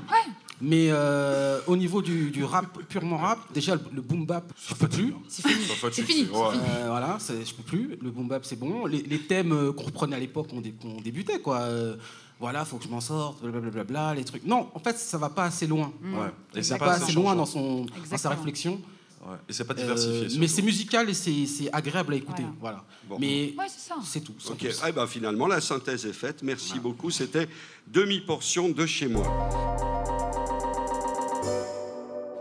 [0.62, 4.76] Mais euh, au niveau du, du rap, purement rap, déjà, le, le boom bap, je
[4.76, 5.14] peux plus.
[5.28, 5.66] C'est fini.
[5.66, 6.28] Pas C'est fini.
[6.32, 6.48] c'est- ouais.
[6.54, 6.70] c'est fini.
[6.78, 7.98] Euh, voilà, je peux plus.
[8.02, 8.86] Le boom bap, c'est bon.
[8.86, 11.68] Les, les thèmes euh, qu'on reprenait à l'époque, qu'on dé- qu'on débutait, quoi.
[12.44, 14.44] Voilà, faut que je m'en sorte, blablabla, les trucs.
[14.46, 15.94] Non, en fait, ça va pas assez loin.
[16.04, 16.28] Ouais.
[16.60, 18.82] Et Ça va pas pas assez loin dans, son, dans sa réflexion.
[19.26, 19.38] Ouais.
[19.48, 20.38] Et c'est pas Euh, diversifié.
[20.42, 22.44] mais c'est musical et c'est c'est agréable à écouter.
[22.60, 22.84] Voilà.
[22.84, 22.84] Voilà.
[23.08, 23.18] Bon.
[23.18, 23.68] Mais Ouais,
[24.04, 24.34] c'est tout.
[24.50, 24.82] Ok, plus.
[24.86, 26.44] eh ben, finalement, la synthèse est faite.
[26.44, 27.10] Merci beaucoup.
[27.12, 27.48] C'était
[27.88, 29.24] demi-portion de chez moi.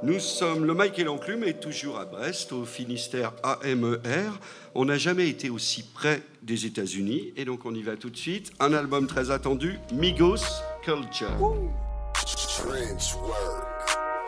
[0.03, 4.31] Nous sommes, le Mike et l'enclume est toujours à Brest, au Finistère AMER.
[4.75, 8.17] On n'a jamais été aussi près des États-Unis et donc on y va tout de
[8.17, 8.51] suite.
[8.59, 10.43] Un album très attendu, Migos
[10.83, 11.29] Culture.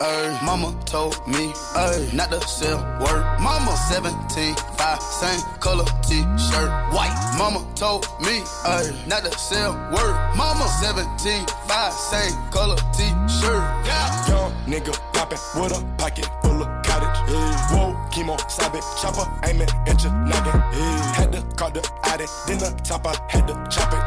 [0.01, 3.23] Ay, mama told me ay, not to sell word.
[3.39, 7.15] Mama 17, 5, same color t-shirt, white.
[7.37, 10.15] Mama told me ay, not to sell word.
[10.35, 13.63] Mama 17, 5, same color t-shirt.
[13.87, 14.27] Yeah.
[14.27, 17.31] Young nigga poppin' with a pocket full of cottage.
[17.71, 20.59] Whoa, chemo, sabe, chopper, aiming, inch noggin.
[21.15, 23.99] Had to call the addy, then the top, I had to chop it.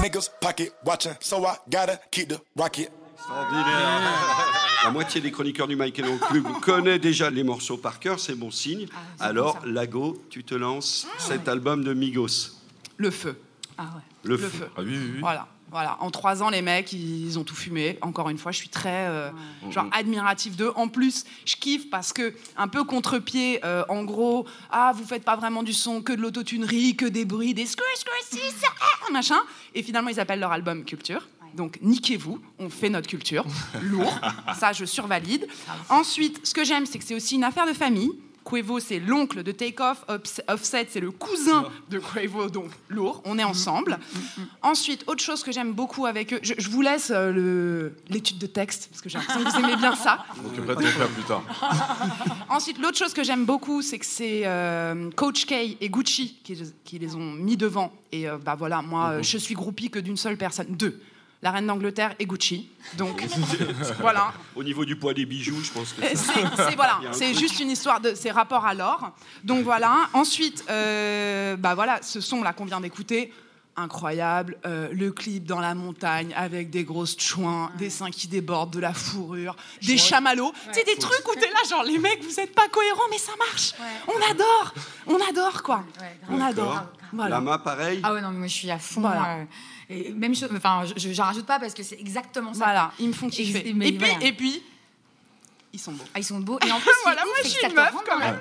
[0.00, 2.90] Niggas pocket watching, so I gotta keep the rocket.
[4.84, 8.34] La moitié des chroniqueurs du Mike et l'enclume connaît déjà les morceaux par cœur, c'est
[8.34, 8.86] bon signe.
[9.18, 9.58] Ah, Alors.
[9.64, 12.50] Lago, tu te lances cet album de Migos.
[12.96, 13.38] Le feu.
[13.78, 14.02] Ah ouais.
[14.24, 14.48] Le, Le feu.
[14.48, 14.68] feu.
[14.76, 15.20] Ah oui, oui, oui.
[15.20, 15.48] Voilà.
[15.70, 17.98] Voilà, en trois ans, les mecs, ils ont tout fumé.
[18.00, 19.30] Encore une fois, je suis très euh,
[19.72, 20.70] genre admiratif d'eux.
[20.76, 25.24] En plus, je kiffe parce que un peu contre-pied, euh, en gros, ah, vous faites
[25.24, 28.68] pas vraiment du son, que de l'autotunerie, que des bruits, des screw, screw, si, ça,
[28.80, 29.40] ah, machin.
[29.74, 31.26] Et finalement, ils appellent leur album Culture.
[31.54, 33.44] Donc, niquez-vous, on fait notre culture.
[33.82, 34.18] Lourd.
[34.58, 35.46] Ça, je survalide.
[35.88, 38.10] Ensuite, ce que j'aime, c'est que c'est aussi une affaire de famille.
[38.44, 40.04] Quavo, c'est l'oncle de Takeoff.
[40.48, 43.22] Offset, c'est le cousin de Quavo, donc lourd.
[43.24, 43.98] On est ensemble.
[44.62, 48.46] Ensuite, autre chose que j'aime beaucoup avec eux, je, je vous laisse euh, l'étude de
[48.46, 50.24] texte, parce que j'ai l'impression que vous aimez bien ça.
[50.56, 51.42] De plus tard.
[52.50, 56.56] Ensuite, l'autre chose que j'aime beaucoup, c'est que c'est euh, Coach K et Gucci qui,
[56.84, 57.92] qui les ont mis devant.
[58.12, 61.00] Et euh, bah voilà, moi, euh, je suis groupie que d'une seule personne, deux.
[61.44, 62.70] La reine d'Angleterre et Gucci.
[62.96, 63.22] Donc
[64.00, 64.32] voilà.
[64.56, 67.60] Au niveau du poids des bijoux, je pense que C'est c'est- voilà, un c'est juste
[67.60, 69.10] une histoire de ses rapports à l'or.
[69.44, 70.08] Donc voilà.
[70.14, 73.30] Ensuite, euh, bah voilà, ce son là qu'on vient d'écouter,
[73.76, 74.56] incroyable.
[74.64, 78.80] Euh, le clip dans la montagne avec des grosses chouins, des seins qui débordent, de
[78.80, 80.54] la fourrure, des chamallows.
[80.72, 83.32] C'est des trucs où t'es là, genre les mecs, vous êtes pas cohérents, mais ça
[83.38, 83.74] marche.
[84.08, 84.74] On adore,
[85.06, 85.84] on adore quoi.
[86.30, 86.84] On adore.
[87.12, 87.36] Voilà.
[87.36, 88.00] Lama, pareil.
[88.02, 89.02] Ah ouais, non, mais moi je suis à fond.
[89.02, 89.36] Voilà.
[89.36, 89.44] euh,
[89.90, 92.64] et même chose, enfin, je j'en rajoute pas parce que c'est exactement ça.
[92.64, 93.58] Voilà, ils me font kiffer.
[93.58, 94.24] Et- Et, mais puis, voilà.
[94.26, 94.62] et puis,
[95.72, 96.04] ils sont beaux.
[96.14, 96.58] Ah, ils sont beaux.
[96.64, 98.38] Et en plus, Voilà, moi, je suis une meuf, quand même.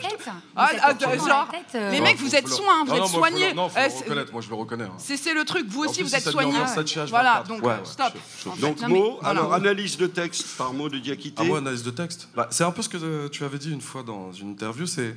[0.55, 3.53] Ah, ah, genre, tête, euh, les mecs, vous êtes soins, vous êtes soignés.
[3.53, 4.83] Non, faut le c'est- reconnaître, moi je le reconnais.
[4.83, 4.93] hein.
[4.99, 6.51] C'est le truc, vous aussi, plus, vous êtes soignés.
[6.51, 7.09] Versace H24.
[7.09, 8.13] Voilà, donc Ouais, euh, ouais, stop.
[8.13, 9.29] je- je- Donc, mais voilà.
[9.29, 11.37] alors analyse de texte par mot de Diakité.
[11.41, 13.71] Ah, moi, analyse de texte bah, C'est un peu ce que euh, tu avais dit
[13.71, 15.15] une fois dans une interview, c'est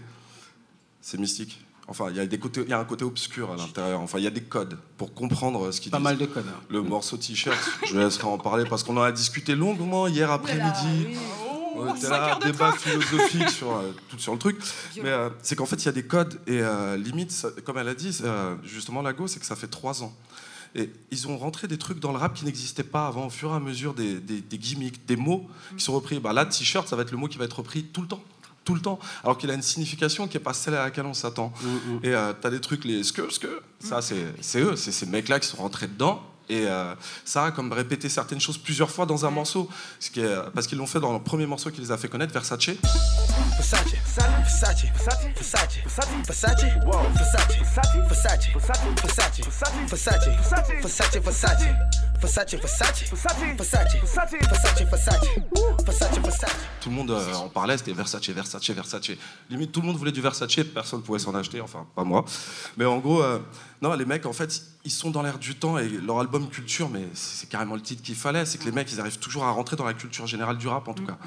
[1.03, 1.61] c'est mystique.
[1.89, 4.01] Enfin, il y, a des côtés- il y a un côté obscur à l'intérieur.
[4.01, 6.05] Enfin, il y a des codes pour comprendre ce qu'ils Pas disent.
[6.05, 6.45] mal de codes.
[6.49, 6.61] hein.
[6.69, 11.17] Le morceau t-shirt, je laisserai en parler parce qu'on en a discuté longuement hier après-midi.
[11.77, 14.59] On était là, débat philosophique sur, euh, tout sur le truc.
[14.97, 16.41] Mais euh, c'est qu'en fait, il y a des codes.
[16.47, 19.67] Et euh, limite, ça- comme elle a dit, euh, justement, Lago, c'est que ça fait
[19.69, 20.13] trois ans.
[20.75, 23.53] Et ils ont rentré des trucs dans le rap qui n'existaient pas avant, au fur
[23.53, 25.47] et à mesure des, des- des gimmicks, des mots
[25.77, 26.19] qui sont repris.
[26.19, 28.23] Bah, là, t-shirt, ça va être le mot qui va être repris tout le temps.
[28.67, 28.99] Tout le temps.
[29.23, 31.53] Alors qu'il a une signification qui n'est pas celle à laquelle on s'attend.
[32.03, 35.07] Et euh, t'as des trucs, les ce que, ce que, ça, c'est eux, c'est ces
[35.07, 36.21] mecs-là qui sont rentrés dedans.
[36.49, 39.69] Et euh, ça, comme répéter certaines choses plusieurs fois dans un morceau,
[40.55, 42.71] parce qu'ils l'ont fait dans le premier morceau qui les a fait connaître, Versace.
[56.81, 59.11] Tout le monde euh, en parlait, c'était Versace, Versace, Versace.
[59.51, 62.25] Limite, tout le monde voulait du Versace, personne ne pouvait s'en acheter, enfin, pas moi.
[62.77, 63.39] Mais en gros, euh,
[63.83, 66.89] non, les mecs, en fait, ils sont dans l'air du temps et leur album Culture,
[66.89, 69.51] mais c'est carrément le titre qu'il fallait, c'est que les mecs, ils arrivent toujours à
[69.51, 71.19] rentrer dans la culture générale du rap, en tout cas.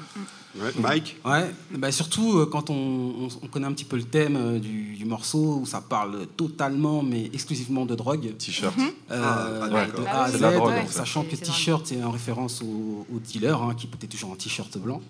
[0.56, 1.16] Ouais, Mike?
[1.24, 4.58] Ouais, bah surtout euh, quand on, on- on connaît un petit peu le thème euh,
[4.58, 8.36] du, du morceau, où ça parle totalement, mais exclusivement de drogue.
[8.36, 8.74] T-shirt.
[8.78, 10.92] Euh, Ah, ah, ouais, de A à Z, la drogue, en fait.
[10.92, 14.76] sachant que t-shirt c'est en référence au, au dealer hein, qui portait toujours un t-shirt
[14.78, 15.00] blanc.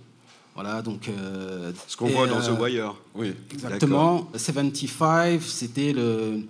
[0.54, 1.08] Voilà, donc.
[1.08, 2.94] euh, Ce qu'on voit dans euh, The Wire.
[3.14, 3.32] Oui.
[3.52, 4.28] Exactement.
[4.34, 6.40] 75, c'était le,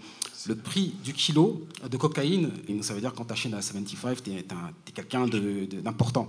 [0.48, 2.50] le prix du kilo de cocaïne.
[2.68, 4.44] Et donc, ça veut dire que quand tu achètes à 75, tu es,
[4.94, 6.28] quelqu'un de- de- d'important.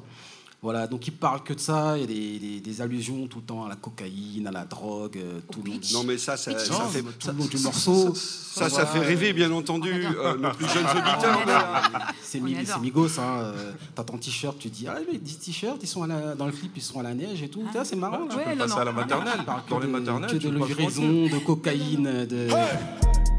[0.64, 3.40] Voilà, donc il parle que de ça, il y a des, des- des allusions tout
[3.40, 5.72] le temps à la cocaïne, à la drogue, euh, tout le.
[5.92, 8.14] Non, mais ça, ça, fait, tout le long du morceau.
[8.14, 12.12] ça, ça fait rêver, bien entendu, euh, nos plus jeunes On auditeurs.
[12.22, 13.40] C'est Migos, hein.
[13.42, 16.46] euh, T'as ton t-shirt, tu dis, ah mais des t-shirts, ils sont à la- dans
[16.46, 17.64] le clip, ils sont à la neige et tout.
[17.84, 18.28] C'est marrant.
[18.30, 18.38] Tu là.
[18.38, 18.82] Ouais, peux non, passer non.
[18.82, 19.40] à la maternelle.
[19.68, 22.48] Dans les de- maternelles, que tu de pas livraison, de cocaïne, de.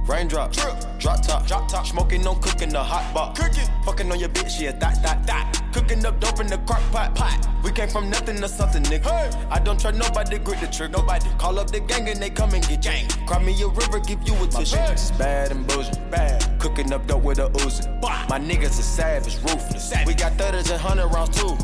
[0.07, 0.57] Raindrops.
[0.57, 3.41] Drip drop top, drop top, smoking on cooking the hot box.
[3.41, 5.63] Cooking, fucking on your bitch, yeah, that, that, that.
[5.73, 7.49] Cooking up dope in the crock pot, pot.
[7.65, 9.35] We came from nothing to something, nigga.
[9.51, 10.93] I don't trust nobody, grip the trick.
[10.93, 13.09] Nobody call up the gang and they come and get gang.
[13.27, 14.77] Cry me a river, give you a tissue.
[14.77, 16.61] My bitch is bad and bullshit, bad.
[16.61, 17.89] Cooking up dope with a Uzi.
[18.29, 19.93] My niggas are savage, ruthless.
[20.07, 21.57] We got thudders and hundred rounds too.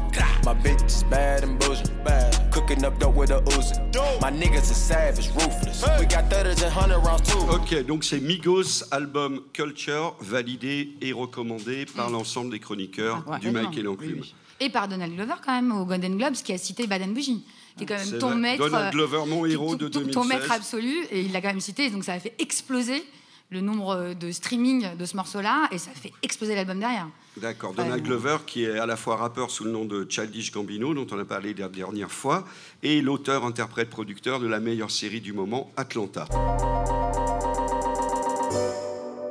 [0.44, 2.50] My bitch is bad and bullshit, bad.
[2.52, 4.20] Cooking up dope with a Uzi.
[4.20, 5.84] My niggas are savage, ruthless.
[6.00, 7.38] We got thudders and hundred rounds too.
[7.50, 13.38] Ok, donc c'est Migos, album Culture, validé et recommandé par l'ensemble des chroniqueurs Ah, ouais.
[13.40, 14.20] du Mike et l'enclume.
[14.20, 14.34] Oui.
[14.60, 17.44] Et par Donald Glover, quand même, au Golden Globes, qui a cité Bad and Bougie,
[17.76, 18.36] qui est quand même ton vrai.
[18.36, 18.64] maître.
[18.64, 20.14] Donald euh, Glover, mon héros de ton- 2016.
[20.14, 23.04] Ton maître absolu, et il l'a quand même cité, donc ça a fait exploser
[23.50, 27.08] le nombre de streaming de ce morceau-là, et ça a fait exploser l'album derrière.
[27.38, 27.72] D'accord.
[27.72, 31.06] Donald Glover, qui est à la fois rappeur sous le nom de Childish Gambino, dont
[31.12, 32.44] on a parlé la dernière fois,
[32.82, 36.26] et l'auteur, interprète, producteur de la meilleure série du moment, Atlanta.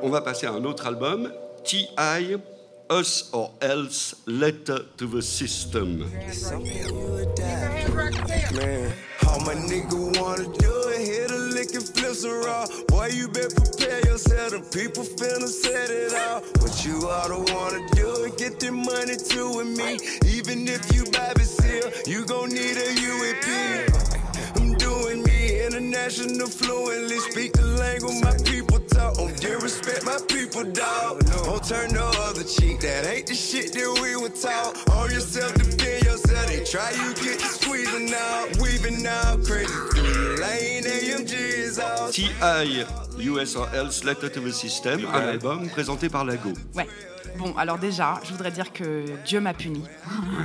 [0.07, 1.33] On va passer à un autre album,
[1.65, 2.37] T.I.
[2.89, 5.99] Us or Else, Letter to the System.
[8.55, 8.93] Man,
[9.27, 12.65] all my nigga wanna do it, hit a lick and flip some raw.
[12.87, 16.41] Boy, you better prepare yourself, the people finna set it off.
[16.61, 19.99] What you ought to wanna do it, get the money to with me.
[20.25, 24.06] Even if you Bobby Seal, you gon' need a UAP.
[25.87, 29.17] International fluently, speak the language my people talk.
[29.19, 31.23] On dear respect my people, dog.
[31.45, 34.75] Don't turn the other cheek, that ain't the shit that we were taught.
[34.91, 36.45] Arm yourself, defend yourself.
[36.47, 40.83] They try you get to squeezing out, weaving out, crazy through your lane.
[40.83, 42.11] AMG is all.
[42.11, 42.85] T.I.
[43.19, 46.51] US or Else, Letter to the System, un album présenté par Lago.
[46.75, 46.87] Ouais.
[47.37, 49.83] Bon, alors déjà, je voudrais dire que Dieu m'a puni.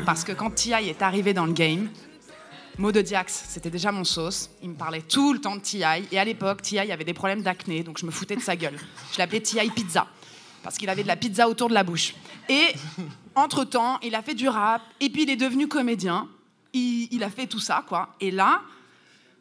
[0.07, 0.89] Parce que quand T.I.
[0.89, 1.89] est arrivé dans le game,
[2.79, 4.51] Mot de Diax, c'était déjà mon sauce.
[4.63, 6.07] Il me parlait tout le temps de T.I.
[6.11, 6.91] Et à l'époque, T.I.
[6.91, 8.79] avait des problèmes d'acné, donc je me foutais de sa gueule.
[9.13, 9.71] Je l'appelais T.I.
[9.71, 10.07] Pizza.
[10.63, 12.15] Parce qu'il avait de la pizza autour de la bouche.
[12.49, 12.69] Et
[13.35, 16.29] entre-temps, il a fait du rap, et puis il est devenu comédien.
[16.73, 18.15] Il, a fait tout ça, quoi.
[18.21, 18.63] Et là,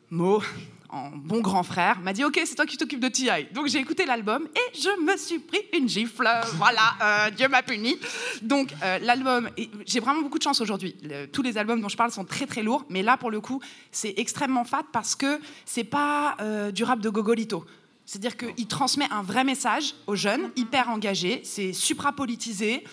[0.10, 0.44] Mo,
[0.92, 3.48] en bon grand frère, m'a dit Ok, c'est toi qui t'occupes de T.I.
[3.54, 6.28] Donc j'ai écouté l'album et je me suis pris une gifle.
[6.56, 7.98] Voilà, euh, Dieu m'a puni.
[8.42, 9.50] Donc euh, l'album,
[9.86, 10.96] j'ai vraiment beaucoup de chance aujourd'hui.
[11.32, 13.62] Tous les albums dont je parle sont très très lourds, mais là pour le coup,
[13.92, 17.66] c'est extrêmement fat parce que c'est pas euh, du rap de Gogolito.
[18.06, 22.84] C'est-à-dire qu'il transmet un vrai message aux jeunes, hyper engagés, c'est supra-politisé.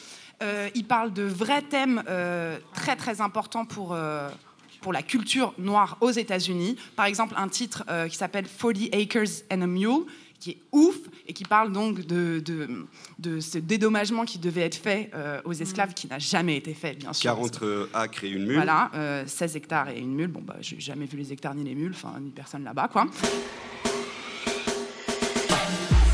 [0.77, 2.05] Il parle de vrais thèmes
[2.73, 3.97] très très importants pour,
[4.81, 6.77] pour la culture noire aux États-Unis.
[6.97, 10.05] Par exemple, un titre euh, qui s'appelle 40 Acres and a Mule,
[10.41, 12.87] qui est ouf et qui parle donc de, de,
[13.19, 16.95] de ce dédommagement qui devait être fait euh, aux esclaves, qui n'a jamais été fait,
[16.95, 17.31] bien sûr.
[17.35, 17.61] 40
[17.93, 18.55] acres et une mule.
[18.55, 20.29] Voilà, euh, 16 hectares et une mule.
[20.29, 23.07] Bon, bah, j'ai jamais vu les hectares ni les mules, enfin, ni personne là-bas, quoi.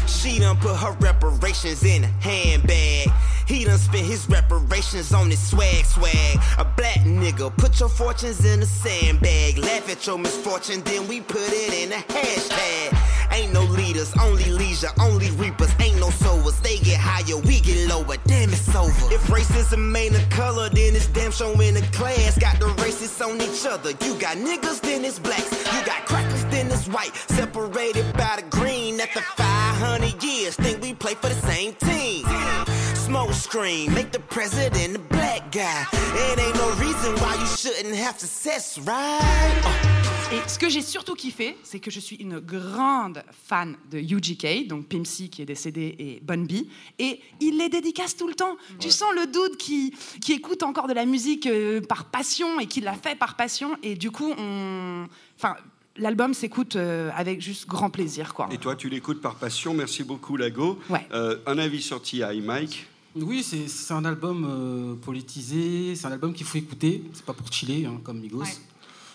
[0.06, 3.12] She done put her reparations in a handbag.
[3.46, 6.38] He done spent his reparations on his swag swag.
[6.58, 9.58] A black nigga, put your fortunes in a sandbag.
[9.58, 12.98] Laugh at your misfortune, then we put it in a hashtag.
[13.32, 15.70] Ain't no leaders, only leisure, only reapers.
[15.80, 18.16] Ain't no sowers, they get higher, we get lower.
[18.24, 18.92] Damn, it's over.
[19.12, 22.38] If racism ain't a color, then it's damn show in a class.
[22.38, 23.90] Got the racists on each other.
[24.04, 25.50] You got niggas, then it's blacks.
[25.72, 27.14] You got crackers, then it's white.
[27.28, 29.00] Separated by the green.
[29.00, 32.24] After 500 years, think we play for the same team.
[33.14, 33.94] Smoke screen.
[33.94, 35.86] Make the president a black guy.
[36.32, 39.54] It ain't no reason why you shouldn't have success, right?
[40.32, 44.66] Et ce que j'ai surtout kiffé, c'est que je suis une grande fan de UGK,
[44.66, 46.66] donc Pimp C qui est décédé et Bun B,
[46.98, 48.56] et il les dédicace tout le temps.
[48.80, 52.66] Tu sens le dude qui, qui écoute encore de la musique euh, par passion et
[52.66, 55.06] qui l'a fait par passion, et du coup, on...
[55.38, 55.54] Enfin,
[55.96, 58.34] L'album s'écoute euh, avec juste grand plaisir.
[58.34, 58.48] Quoi.
[58.50, 59.74] Et toi, tu l'écoutes par passion.
[59.74, 60.80] Merci beaucoup, Lago.
[60.90, 61.06] Ouais.
[61.12, 62.88] Euh, un avis sur T.I., Mike?
[63.16, 67.02] Oui, c'est c'est un album euh, politisé, c'est un album qu'il faut écouter.
[67.12, 68.42] C'est pas pour chiller, hein, comme Migos.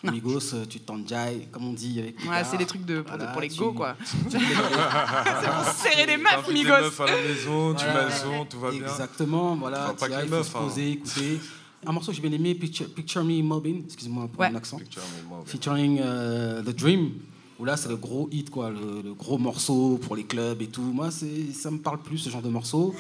[0.01, 0.13] Non.
[0.13, 3.17] Migos, euh, tu t'enjailles, comme on dit avec les Ouais, c'est des trucs de, pour,
[3.17, 3.97] Voilà, pour les tu- go, quoi.
[4.09, 6.69] tu- c'est pour serrer les meufs, T'invites des Migos.
[6.81, 7.99] meufs à la maison, tu Voilà.
[7.99, 8.79] mets le son, tout va bien.
[8.81, 9.83] Exactement, voilà.
[9.87, 10.61] Enfin, pas que T.I., les il faut meufs, se hein.
[10.61, 11.39] poser, écouter.
[11.85, 14.49] Un morceau que j'ai bien aimé, Picture, Picture Me Mobbing, excusez-moi pour Ouais.
[14.49, 14.77] mon accent.
[14.77, 15.45] Picture Me Mobbing.
[15.47, 17.11] Featuring euh, The Dream,
[17.59, 20.67] où là c'est le gros hit, quoi, le, le gros morceau pour les clubs et
[20.67, 20.81] tout.
[20.81, 22.95] Moi, c'est- ça me parle plus ce genre de morceau.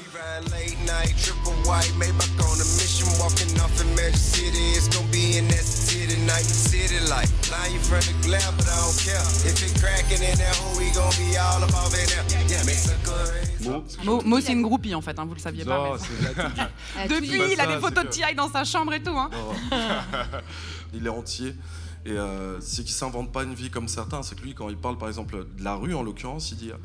[14.03, 15.91] Mo, Mo, c'est une groupie en fait, hein, vous le saviez pas.
[16.97, 18.35] Mais- Depuis, il a des photos de T.I.
[18.35, 19.17] dans sa chambre et tout.
[19.17, 19.29] Hein.
[20.93, 21.53] il est entier.
[22.05, 24.23] Et euh, c'est qu'il s'invente pas une vie comme certains.
[24.23, 26.71] C'est que lui, quand il parle par exemple de la rue, en l'occurrence, il dit
[26.71, 26.75] euh,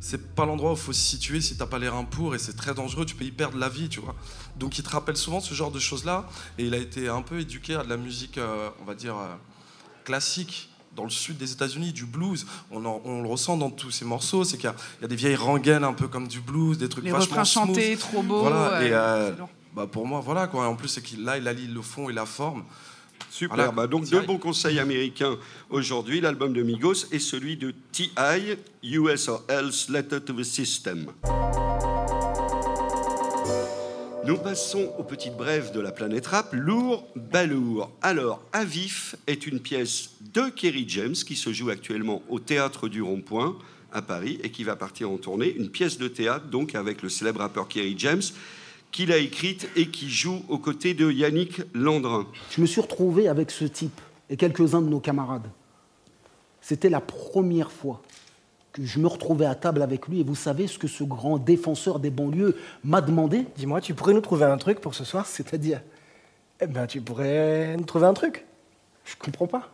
[0.00, 2.38] c'est pas l'endroit où il faut se situer si t'as pas les reins pour et
[2.38, 4.14] c'est très dangereux, tu peux y perdre la vie, tu vois.
[4.56, 6.26] Donc il te rappelle souvent ce genre de choses-là.
[6.58, 9.16] Et il a été un peu éduqué à de la musique, euh, on va dire,
[9.16, 9.34] euh,
[10.04, 10.68] classique.
[10.96, 14.04] Dans le sud des États-Unis, du blues, on, en- on le ressent dans tous ces
[14.04, 14.42] morceaux.
[14.42, 16.78] C'est qu'il y, a- il y a des vieilles rengaines un peu comme du blues,
[16.78, 17.66] des trucs Les vachement smooth.
[17.68, 18.40] chantés, trop beaux.
[18.40, 19.48] Voilà, et euh, lourd.
[19.74, 20.64] bah pour moi, voilà quoi.
[20.64, 22.64] Et en plus, c'est qu'il là, il allie le fond et la forme.
[23.30, 23.56] Super.
[23.56, 23.72] Voilà.
[23.72, 25.36] Bah, donc, deux bons conseils américains
[25.68, 26.20] aujourd'hui.
[26.20, 31.06] L'album de Migos et celui de T.I., US or Else, Letter to the System.
[34.26, 36.50] Nous passons aux petites brèves de la planète rap.
[36.52, 37.90] Lourd, balourd.
[38.02, 43.00] Alors, Avif est une pièce de Kerry James qui se joue actuellement au Théâtre du
[43.00, 43.56] Rond-Point
[43.92, 45.54] à Paris et qui va partir en tournée.
[45.56, 48.22] Une pièce de théâtre, donc, avec le célèbre rappeur Kerry James,
[48.92, 52.26] qu'il a écrite et qui joue aux côtés de Yannick Landrin.
[52.50, 55.48] Je me suis retrouvé avec ce type et quelques-uns de nos camarades.
[56.60, 58.02] C'était la première fois
[58.72, 61.38] que je me retrouvais à table avec lui et vous savez ce que ce grand
[61.38, 63.46] défenseur des banlieues m'a demandé?
[63.56, 65.26] Dis-moi, tu pourrais nous trouver un truc pour ce soir?
[65.26, 65.80] C'est-à-dire?
[66.60, 68.44] Eh ben, tu pourrais nous trouver un truc.
[69.04, 69.70] Je comprends pas.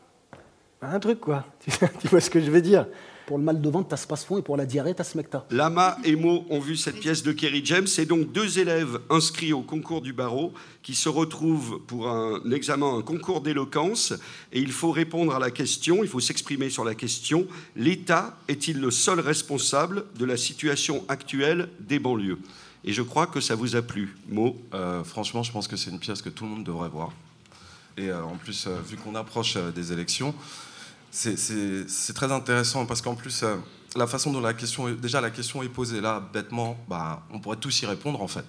[0.81, 1.45] Un truc, quoi.
[1.61, 2.87] Tu, tu vois ce que je veux dire?
[3.27, 5.45] Pour le mal de ventre, t'as ce passe-fond et pour la diarrhée, t'as ce mecta.
[5.51, 7.89] Lama et Mo ont vu cette pièce de Kerry James.
[7.89, 10.53] C'est donc deux élèves inscrits au concours du barreau
[10.85, 14.13] qui se retrouvent pour un examen, un concours d'éloquence.
[14.53, 18.81] Et il faut répondre à la question, il faut s'exprimer sur la question l'État est-il
[18.81, 22.39] le seul responsable de la situation actuelle des banlieues?
[22.85, 24.17] Et je crois que ça vous a plu.
[24.29, 27.11] Mo Euh, franchement, je pense que c'est une pièce que tout le monde devrait voir.
[27.99, 30.35] Et euh, en plus, euh, vu qu'on approche euh, des élections,
[31.17, 33.57] c'est- très intéressant parce qu'en plus, euh,
[33.97, 37.41] la façon dont la question, est, déjà la question est posée là, bêtement, bah, on
[37.41, 38.45] pourrait tous y répondre en fait,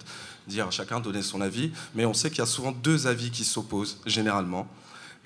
[0.46, 3.44] dire chacun donner son avis, mais on sait qu'il y a souvent deux avis qui
[3.44, 4.68] s'opposent généralement.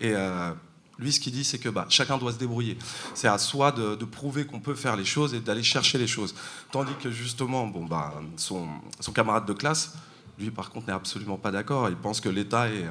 [0.00, 0.52] Et euh,
[0.98, 2.78] lui, ce qu'il dit, c'est que bah, chacun doit se débrouiller.
[3.14, 6.34] C'est à soi de, prouver qu'on peut faire les choses et d'aller chercher les choses.
[6.70, 9.94] Tandis que justement, bah, son camarade de classe,
[10.38, 11.88] lui, par contre, n'est absolument pas d'accord.
[11.88, 12.86] Il pense que l'État est,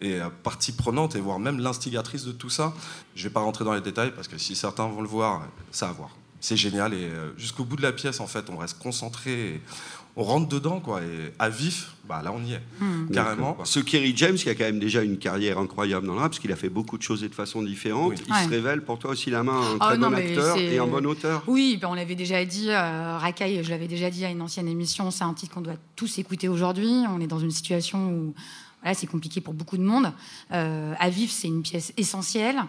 [0.00, 2.72] est partie prenante et voire même l'instigatrice de tout ça.
[3.14, 5.46] Je ne vais pas rentrer dans les détails parce que si certains vont le voir,
[5.70, 6.10] ça à voir.
[6.40, 9.60] C'est génial et euh, jusqu'au bout de la pièce, en fait, on reste concentré, et
[10.14, 11.00] on rentre dedans, quoi.
[11.00, 12.60] Et à vif, bah là, on y est,
[13.14, 13.56] carrément.
[13.64, 16.38] Ce Kerry James, qui a quand même déjà une carrière incroyable dans le rap, parce
[16.40, 18.44] qu'il a fait beaucoup de choses et de façon différente, il Ouais.
[18.44, 20.86] se révèle pour toi aussi la main un Ah très non, bon acteur et un
[20.86, 21.42] bon auteur.
[21.46, 24.68] Oui, ben on l'avait déjà dit, euh, Racaille, je l'avais déjà dit à une ancienne
[24.68, 26.92] émission, c'est un titre qu'on doit tous écouter aujourd'hui.
[27.08, 28.34] On est dans une situation où
[28.84, 30.12] voilà, c'est compliqué pour beaucoup de monde.
[30.52, 32.62] Euh, à vivre, c'est une pièce essentielle.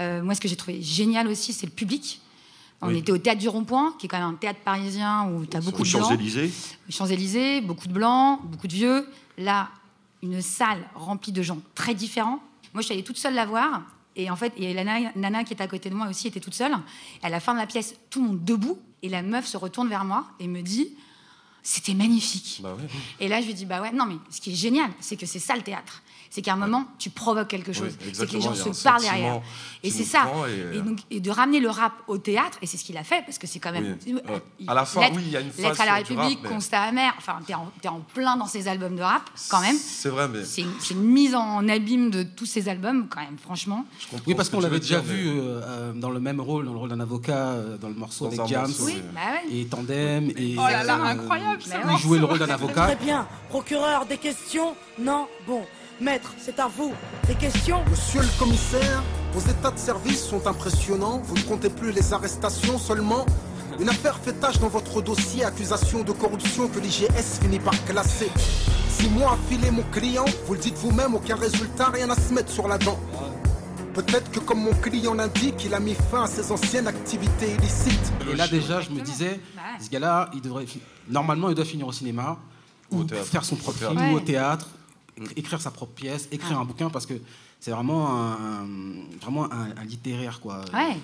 [0.00, 2.20] Euh, moi, ce que j'ai trouvé génial aussi, c'est le public.
[2.82, 2.98] On Oui.
[2.98, 5.60] était au Théâtre du Rond-Point, qui est quand même un théâtre parisien où tu as
[5.60, 5.88] beaucoup Aux de.
[5.88, 6.50] Champs-Élysées.
[6.88, 9.06] Champs-Élysées, beaucoup de blancs, beaucoup de vieux.
[9.38, 9.68] Là,
[10.22, 12.40] une salle remplie de gens très différents.
[12.74, 13.82] Moi, je suis allée toute seule la voir.
[14.16, 16.40] Et en fait, et la nana, nana qui était à côté de moi aussi était
[16.40, 16.72] toute seule.
[17.22, 18.76] À la fin de la pièce, tout le monde debout.
[19.02, 20.88] Et la meuf se retourne vers moi et me dit
[21.62, 22.60] C'était magnifique.
[22.62, 22.76] Bah.
[23.18, 25.26] Et là, je lui dis Bah ouais, non, mais ce qui est génial, c'est que
[25.26, 26.02] c'est ça le théâtre.
[26.32, 27.90] C'est qu'à un moment, tu provoques quelque chose.
[28.12, 29.40] c'est que les gens se parlent derrière.
[29.82, 30.30] Et c'est ça.
[30.48, 32.96] et, Et, euh, donc, et de ramener le rap au théâtre, et c'est ce qu'il
[32.96, 33.96] a fait, parce que c'est quand même.
[34.06, 34.14] Oui.
[34.30, 36.38] euh, À la fin, Lettre- oui, il y a une Lettre phase à la République,
[36.38, 37.12] rap, mais- Constat amer.
[37.18, 39.74] Enfin, t'es en, t'es en plein dans ces albums de rap, quand même.
[39.76, 43.20] C'est vrai, mais C'est une, c'est une mise en abîme de tous ces albums, quand
[43.22, 43.84] même, franchement.
[44.26, 46.78] Oui, parce ce que qu'on l'avait déjà vu euh, dans le même rôle, dans le
[46.78, 49.20] rôle d'un avocat, dans le morceau avec James Oui, bah
[49.50, 51.60] et Tandem et Oh là là, incroyable.
[51.90, 52.86] il jouait le rôle d'un avocat.
[52.86, 53.26] Très bien.
[53.48, 55.64] Procureur, des questions Non Bon.
[56.00, 56.92] Maître, c'est à vous.
[57.28, 57.84] Des questions?
[57.90, 59.02] Monsieur le commissaire,
[59.34, 61.20] vos états de service sont impressionnants.
[61.24, 63.26] Vous ne comptez plus les arrestations seulement.
[63.78, 68.30] Une affaire fait tâche dans votre dossier, accusation de corruption que l'IGS finit par classer.
[68.88, 72.50] Six mois filer mon client, vous le dites vous-même, aucun résultat, rien à se mettre
[72.50, 72.98] sur la dent.
[73.92, 78.12] Peut-être que comme mon client l'indique, il a mis fin à ses anciennes activités illicites.
[78.32, 79.38] Et là déjà, je me disais,
[79.78, 80.64] ce gars-là, il devrait
[81.08, 82.38] normalement, il doit finir au cinéma
[82.90, 84.12] ou faire son propre Au film théâtre.
[84.12, 84.68] ou au théâtre,
[85.36, 87.14] écrire sa propre pièce, écrire un bouquin parce que
[87.58, 88.66] c'est vraiment un,
[89.20, 90.62] vraiment un, un littéraire quoi.
[90.72, 90.96] Ouais.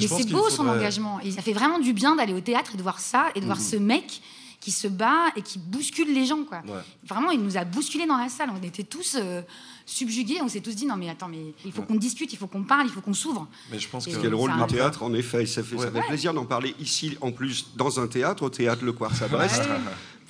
[0.00, 1.20] Et c'est beau son engagement.
[1.20, 3.46] Et ça fait vraiment du bien d'aller au théâtre et de voir ça et de
[3.46, 3.64] voir Mhm.
[3.64, 4.22] ce mec
[4.60, 6.44] qui se bat et qui bouscule les gens.
[6.44, 6.58] Quoi.
[6.68, 6.80] Ouais.
[7.04, 8.48] Vraiment, il nous a bousculés dans la salle.
[8.56, 9.42] On était tous euh,
[9.86, 10.38] subjugués.
[10.40, 12.62] On s'est tous dit non, mais attends, mais il faut qu'on discute, il faut qu'on
[12.62, 13.48] parle, il faut qu'on s'ouvre.
[13.72, 15.46] Mais je pense Et Ce qui est le rôle du théâtre, en effet.
[15.46, 16.06] Ça fait, ça fait Ouais.
[16.06, 19.62] plaisir d'en parler ici, en plus, dans un théâtre, au théâtre Le Quartz à Brest,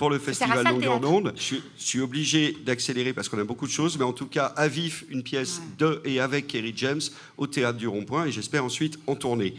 [0.02, 0.64] pour le festival
[1.00, 1.32] d'onde.
[1.36, 4.26] Je, suis- je suis obligé d'accélérer parce qu'on a beaucoup de choses, mais en tout
[4.26, 7.00] cas, à vif, une pièce de et avec Kerry James
[7.36, 9.54] au théâtre du Rond-Point, et j'espère ensuite en tournée.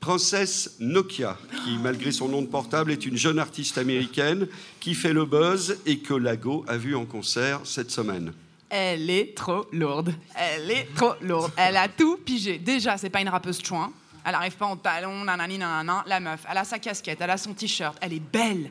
[0.00, 4.48] Princesse Nokia, qui, malgré son nom de portable, est une jeune artiste américaine
[4.80, 8.32] qui fait le buzz et que Lago a vu en concert cette semaine.
[8.70, 10.14] Elle est trop lourde.
[10.34, 11.52] Elle est trop lourde.
[11.58, 12.56] Elle a tout pigé.
[12.58, 13.92] Déjà, c'est pas une rappeuse chouin.
[14.24, 16.02] Elle arrive pas en talons, nanani, nanana.
[16.06, 17.98] La meuf, elle a sa casquette, elle a son t-shirt.
[18.00, 18.70] Elle est belle,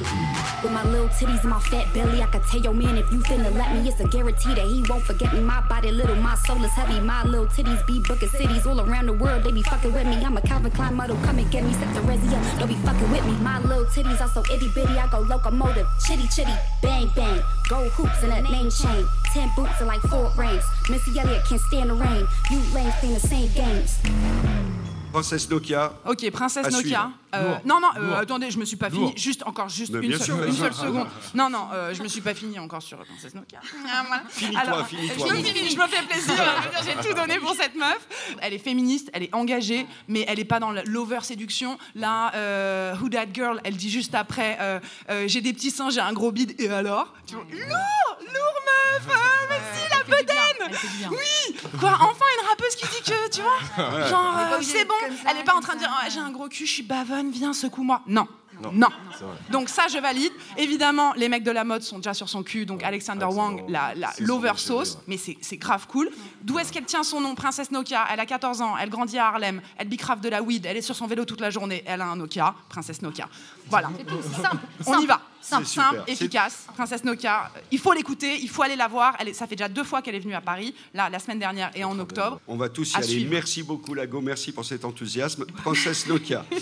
[0.63, 3.17] With my little titties and my fat belly, I could tell your man if you
[3.19, 5.39] finna let me, it's a guarantee that he won't forget me.
[5.39, 6.99] My body little, my soul is heavy.
[6.99, 9.43] My little titties be booking cities all around the world.
[9.43, 10.23] They be fucking with me.
[10.23, 11.73] I'm a Calvin Klein model, come and get me.
[11.73, 13.33] Set the resi up, don't be fucking with me.
[13.37, 16.53] My little titties are so itty bitty, I go locomotive, chitty chitty,
[16.83, 17.41] bang bang.
[17.67, 20.63] Gold hoops and a name chain, ten boots and like four rings.
[20.91, 22.27] Missy Elliott can't stand the rain.
[22.51, 24.80] You lanes playing the same games.
[25.11, 25.93] Princesse Nokia.
[26.05, 26.81] Ok, Princesse À Nokia.
[26.81, 27.11] suivre.
[27.33, 29.09] Euh, non, non, euh, attendez, je me suis pas Lourd.
[29.09, 29.21] fini.
[29.21, 30.43] Juste, encore, juste Mais une bien seule, sûr.
[30.43, 31.07] une seule seconde.
[31.33, 33.59] Non, non, euh, je me suis pas fini encore sur Princesse Nokia.
[33.93, 34.23] Ah, voilà.
[34.29, 36.33] Finis-toi, Alors, finis-toi, Je me finis, je me fais plaisir.
[36.63, 37.99] Je veux dire, J'ai tout donné pour cette meuf.
[38.41, 41.77] Elle est féministe, elle est engagée, mais elle est pas dans l'over-séduction.
[41.95, 45.89] Là, euh, Who That Girl, elle dit juste après euh, euh, J'ai des petits seins,
[45.89, 47.13] j'ai un gros bide, et alors?
[47.27, 49.80] Tu vois, Lourd Lourd, meuf Ah, mais si, la bedaine
[51.11, 54.07] Oui Quoi, enfin une rappeuse qui dit que, tu vois.
[54.09, 54.93] Genre, euh, c'est bon,
[55.29, 57.53] elle est pas en train de dire J'ai un gros cul, je suis bavonne, viens,
[57.53, 58.01] secoue-moi.
[58.07, 58.27] Non.
[58.73, 58.89] Non.
[59.17, 59.33] C'est vrai.
[59.49, 60.31] Donc ça, je valide.
[60.57, 62.65] Évidemment, les mecs de la mode sont déjà sur son cul.
[62.65, 65.01] Donc Alexander Wang, la, la c'est son l'over sujet, sauce, ouais.
[65.07, 66.11] mais c'est c'est grave cool.
[66.43, 68.05] D'où est-ce qu'elle tient son nom Princesse Nokia?
[68.11, 70.81] Elle a 14 ans, elle grandit à Harlem, elle bicrave de la weed, elle est
[70.81, 73.27] sur son vélo toute la journée, elle a un Nokia, Princesse Nokia.
[73.67, 73.89] Voilà.
[74.41, 75.21] Simple, On y va.
[75.41, 76.65] Simple, efficace.
[76.75, 77.51] Princesse Nokia.
[77.71, 79.15] Il faut l'écouter, il faut aller la voir.
[79.19, 81.39] Elle est- ça fait déjà deux fois qu'elle est venue à Paris, là, la semaine
[81.39, 82.39] dernière et en octobre.
[82.47, 83.07] On va tous y À aller.
[83.07, 83.29] suivre.
[83.31, 84.21] Merci beaucoup, Lago.
[84.21, 85.45] Merci pour cet enthousiasme.
[85.63, 86.45] Princesse Nokia.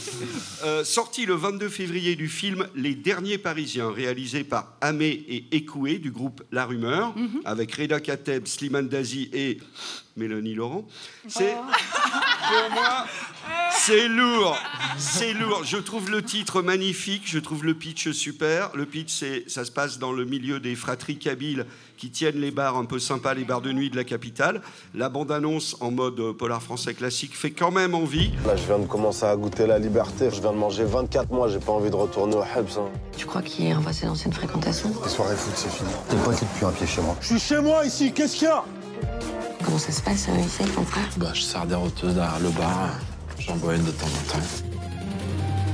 [0.65, 5.99] Euh, sorti le 22 février du film Les Derniers Parisiens, réalisé par Amé et Ekoué
[5.99, 7.41] du groupe La Rumeur, Mhm.
[7.45, 9.59] avec Reda Kateb, Slimane Dazi et
[10.17, 10.85] Mélanie Laurent.
[11.27, 11.55] C'est.
[11.57, 11.63] Oh.
[12.49, 13.05] Pour moi,
[13.89, 14.55] c'est lourd.
[14.97, 15.61] C'est lourd.
[15.63, 17.23] Je trouve le titre magnifique.
[17.25, 18.69] Je trouve le pitch super.
[18.75, 21.65] Le pitch, c'est, ça se passe dans le milieu des fratries kabyles
[21.97, 24.61] qui tiennent les bars un peu sympas, les bars de nuit de la capitale.
[24.93, 28.31] La bande-annonce en mode polar français classique fait quand même envie.
[28.45, 30.29] Là, je viens de commencer à goûter la liberté.
[30.31, 32.77] Je viens de manger 24 mois, j'ai pas envie de retourner au Hebs.
[32.77, 32.89] hein.
[33.17, 35.89] Tu crois qu'il est revoit ses anciennes fréquentations Les soirées foot, c'est fini.
[36.09, 37.17] T'es pas été depuis un pied chez moi.
[37.21, 38.63] Je suis chez moi ici, qu'est-ce qu'il y a?
[39.65, 41.03] Comment ça se passe, euh, ici, avec ton frère?
[41.17, 42.91] Bah, je sers des roteuses derrière le bar.
[43.49, 44.45] J'en bois une de temps en temps.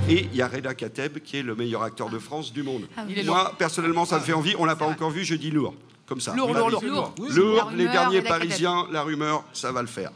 [0.07, 2.87] Et il y a Reda Kateb qui est le meilleur acteur de France du monde.
[2.95, 3.21] Ah oui.
[3.25, 3.57] Moi, lourd.
[3.57, 4.55] personnellement, ça me fait envie.
[4.57, 5.75] On l'a pas encore vu, je dis lourd.
[6.05, 6.33] Comme ça.
[6.33, 7.13] Lourd, lourd, lourd.
[7.19, 7.71] Lourd.
[7.75, 8.47] Les rumeur, derniers Reda Kateb.
[8.47, 10.11] Parisiens, la rumeur, ça va le faire.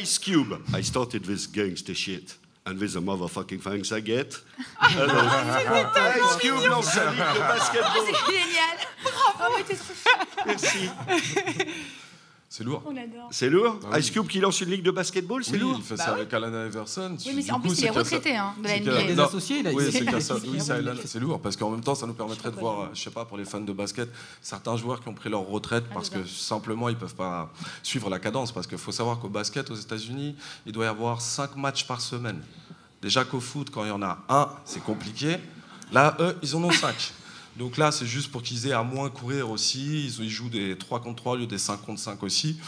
[0.00, 0.54] Ice Cube.
[0.72, 2.38] I started with gangster shit.
[2.64, 4.40] And with the motherfucking thanks I get.
[4.78, 5.24] Alors,
[5.96, 8.06] Ice Cube lance sa ligue de basketball.
[8.06, 8.78] C'est génial.
[9.02, 9.54] Bravo.
[9.58, 11.64] Oh, trop
[12.50, 12.82] C'est lourd.
[12.86, 13.28] On l'adore.
[13.30, 14.00] C'est lourd Ah oui.
[14.00, 16.12] Ice Cube qui lance une ligue de basketball, c'est Oui, lourd il fait Bah ça
[16.14, 16.20] oui.
[16.20, 17.14] avec Alan Iverson.
[17.26, 19.02] Oui, mais en plus, il c'est est retraité, hein, de la NBA.
[19.02, 19.84] il a- Oui,
[21.04, 23.36] c'est lourd parce qu'en même temps, ça nous permettrait de voir, je sais pas, pour
[23.36, 24.08] les fans de basket,
[24.40, 28.08] certains joueurs qui ont pris leur retraite Ah, parce que simplement ils peuvent pas suivre
[28.08, 28.50] la cadence.
[28.52, 30.34] Parce qu'il faut savoir qu'au basket, aux États-Unis,
[30.64, 32.40] il doit y avoir 5 matchs par semaine.
[33.02, 35.36] Déjà qu'au foot, quand il y en a un, c'est compliqué.
[35.92, 37.12] Là, eux, ils en ont 5.
[37.58, 40.06] Donc là, c'est juste pour qu'ils aient à moins courir aussi.
[40.06, 42.58] Ils, ils jouent des 3 contre 3 au lieu des 5 contre 5 aussi.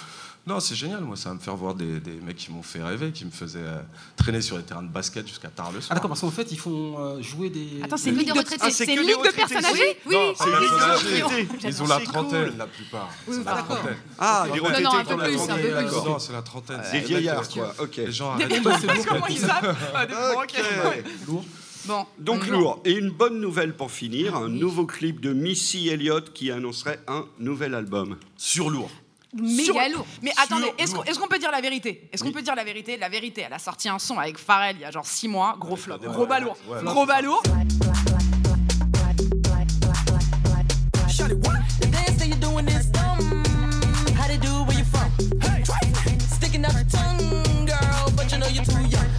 [0.46, 2.82] Non, c'est génial, moi, ça va me faire voir des, des mecs qui m'ont fait
[2.82, 3.78] rêver, qui me faisaient euh,
[4.16, 5.88] traîner sur les terrains de basket jusqu'à tard le soir.
[5.90, 7.68] Ah d'accord, parce qu'en fait, ils font euh, jouer des...
[7.84, 8.62] Attends, c'est des- une ligue de, retraités.
[8.66, 10.82] ah, C'est une ligue des de personnes âgées Oui, Non, oui, c'est oui, oui, oui,
[10.82, 11.24] âgés.
[11.28, 11.48] oui.
[11.62, 12.56] Ils ont la trentaine, cool.
[12.56, 13.10] la plupart.
[13.28, 13.96] Oui, C'est la trentaine.
[14.18, 15.74] Ah, les non, retraités un peu la plus, un trentaine, peu plus.
[15.84, 16.08] d'accord.
[16.08, 16.80] Non, c'est la trentaine.
[16.90, 17.74] Des vieillards, quoi.
[17.78, 17.96] Ok.
[17.98, 20.14] Les gens arrêtent de comment ils savent Ah, des-
[21.86, 22.80] bon, Donc on- lourd.
[22.84, 27.26] Et une bonne nouvelle pour finir, un nouveau clip de Missy Elliott qui annoncerait un
[27.38, 28.16] nouvel album.
[28.36, 28.90] Sur lourd.
[29.32, 30.06] Méga lourd.
[30.22, 32.96] Mais Sur attendez, est-ce qu'on peut dire la vérité Est-ce qu'on peut dire la vérité
[32.96, 35.56] La vérité, elle a sorti un son avec Pharrell il y a genre 6 mois,
[35.60, 36.82] gros flop, gros balourd, ouais.
[36.82, 37.42] gros balourd.
[41.08, 41.60] Shawty, what?
[41.80, 43.44] The dance that you're doing is dumb.
[44.16, 45.10] How they do where you from?
[45.40, 45.62] Hey,
[46.18, 47.19] sticking out your tongue,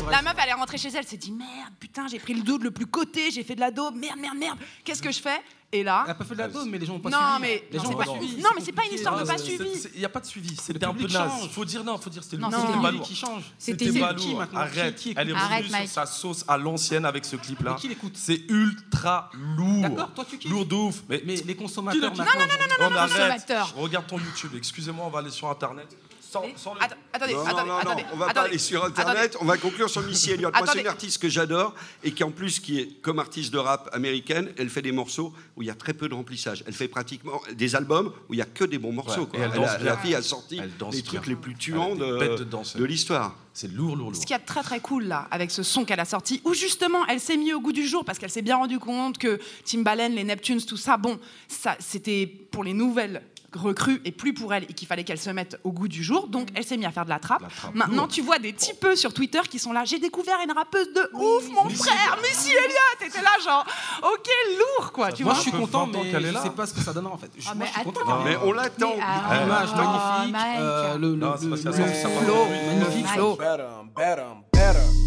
[0.10, 2.58] La meuf, elle est rentrée chez elle, s'est dit merde, putain, j'ai pris le dos
[2.58, 4.58] le plus coté, j'ai fait de la daube, merde, merde, merde.
[4.84, 5.40] Qu'est-ce que je fais?
[5.74, 7.18] Et là, Elle a pas fait de la dose, mais les gens ont pas non,
[7.18, 7.42] suivi.
[7.42, 8.42] mais les non, gens pas pas suivi.
[8.42, 9.74] non, mais c'est pas une histoire de pas suivi.
[9.76, 10.54] c'est- Il n'y a pas de suivi.
[10.58, 11.30] C'était Le un peu public naze.
[11.32, 11.50] change.
[11.52, 13.04] Faut dire non, faut dire c'était Non, le balourd.
[13.04, 13.44] qui change.
[13.58, 13.86] C'était.
[13.90, 13.98] Qui
[14.36, 14.60] maintenant?
[14.60, 14.96] Arrête.
[14.98, 17.72] Qui- qui Elle est revenue sur sa sauce à l'ancienne avec ce clip-là.
[17.76, 18.18] Mais qui l'écoute?
[18.18, 19.82] C'est ultra lourd.
[19.84, 20.52] D'accord, toi tu kiffes.
[20.52, 21.04] Lourd de ouf.
[21.08, 22.34] Mais, les consommateurs Qui maintenant.
[22.42, 23.12] le kiffe On arrête.
[23.14, 23.74] consommateurs.
[23.78, 24.52] Regarde ton YouTube.
[24.58, 25.88] Excusez-moi, on va aller sur Internet.
[26.32, 28.50] Sans, sans le- Att- Attendez, Non, non, attendez, non, non, attendez, on va pas attendez,
[28.50, 29.02] aller sur attendez.
[29.02, 30.54] Internet, on va conclure sur Missy Elliott.
[30.58, 31.76] Moi, c'est une artiste que j'adore
[32.06, 35.34] et qui, en plus, qui est comme artiste de rap américaine, elle fait des morceaux
[35.58, 36.64] où il y a très peu de remplissage.
[36.66, 39.22] Elle fait pratiquement des albums où il y a que des bons morceaux.
[39.24, 39.40] Ouais, quoi.
[39.40, 41.30] et elle a- la fille a sorti les trucs bien.
[41.32, 42.46] les plus tuants de,
[42.80, 43.36] de l'histoire.
[43.54, 44.22] C'est lourd, lourd, lourd.
[44.22, 47.06] Ce qui est très très cool là, avec ce son qu'elle a sorti, où justement
[47.08, 50.08] elle s'est mis au goût du jour parce qu'elle s'est bien rendu compte que Timbaland,
[50.08, 51.20] les Neptunes, tout ça, bon,
[51.50, 53.22] ça c'était pour les nouvelles
[53.56, 56.28] recrues et plus pour elle et qu'il fallait qu'elle se mette au goût du jour.
[56.28, 57.42] Donc elle s'est mise à faire de la trappe.
[57.42, 57.76] La trappe.
[57.76, 59.84] Maintenant tu vois des petits peu sur Twitter qui sont là.
[59.86, 63.08] J'ai découvert une rappeuse de ouf, mon frère, Missy Elliott.
[63.08, 63.66] était là genre,
[64.04, 65.12] ok lourd quoi.
[65.12, 66.94] Tu Moi vois je suis content, 20 ans mais je sais pas ce que ça
[66.94, 67.32] donnera en fait.
[67.38, 68.24] Je- Ah, Moi mais je suis content.
[68.24, 68.96] Mais on l'attend.
[68.96, 73.08] Mais, ah, L'image oh, magnifique, euh, le, le, Non, le- le- ça- ça flow magnifique.
[73.08, 73.38] Flow.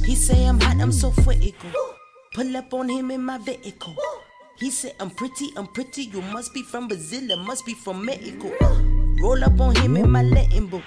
[0.06, 1.70] He say I'm hot, I'm so critical.
[2.34, 3.94] Pull up on him in my vehicle.
[4.64, 6.04] He said I'm pretty, I'm pretty.
[6.04, 8.50] You must be from Brazil, I must be from Mexico.
[9.20, 10.84] Roll up on him in my Latin book.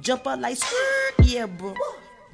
[0.00, 0.58] Jump out like
[1.22, 1.72] yeah, bro.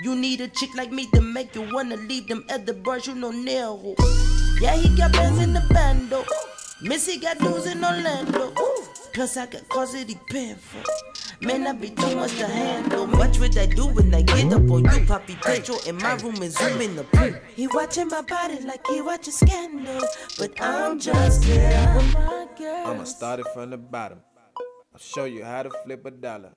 [0.01, 3.15] You need a chick like me to make you wanna leave them other bars, you
[3.15, 3.97] know, narrow.
[4.63, 6.25] Yeah, he got bands in the bando.
[6.81, 8.55] Missy got dudes in Orlando.
[9.13, 10.09] Plus I got cause it
[10.59, 11.08] for.
[11.41, 13.07] Man, I be too much to handle.
[13.07, 15.37] What would I do when I get up on you, Poppy?
[15.87, 17.33] In my room and zoom in the pool.
[17.55, 20.03] He watching my body like he watching scandal.
[20.39, 22.87] But I'm just here with my girl.
[22.89, 24.19] I'ma start it from the bottom.
[24.93, 26.55] I'll show you how to flip a dollar.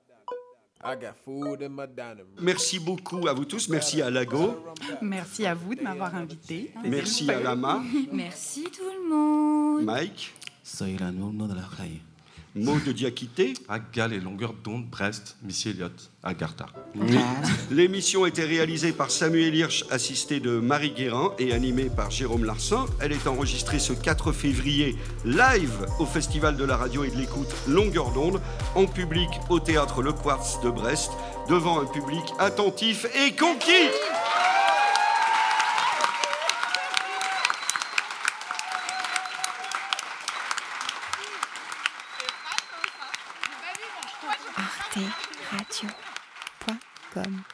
[0.84, 2.44] I got food in my dining room.
[2.44, 3.70] Merci beaucoup à vous tous.
[3.70, 4.66] Merci à Lago.
[5.02, 6.74] Merci à vous de m'avoir invité.
[6.84, 7.84] Merci à Lama.
[8.12, 9.86] Merci tout le monde.
[9.86, 10.34] Mike.
[10.64, 12.11] Soy la de la calle.
[12.56, 13.54] Mot de Diakité.
[13.70, 16.66] À Galles et longueur d'onde, Brest, Missy Elliott, Agartha.
[17.72, 22.44] L'émission a été réalisée par Samuel Hirsch, assisté de Marie Guérin et animée par Jérôme
[22.44, 22.86] Larsin.
[23.00, 27.54] Elle est enregistrée ce 4 février live au Festival de la radio et de l'écoute
[27.68, 28.42] Longueur d'onde,
[28.76, 31.12] en public au théâtre Le Quartz de Brest,
[31.48, 33.90] devant un public attentif et conquis.
[47.12, 47.46] them.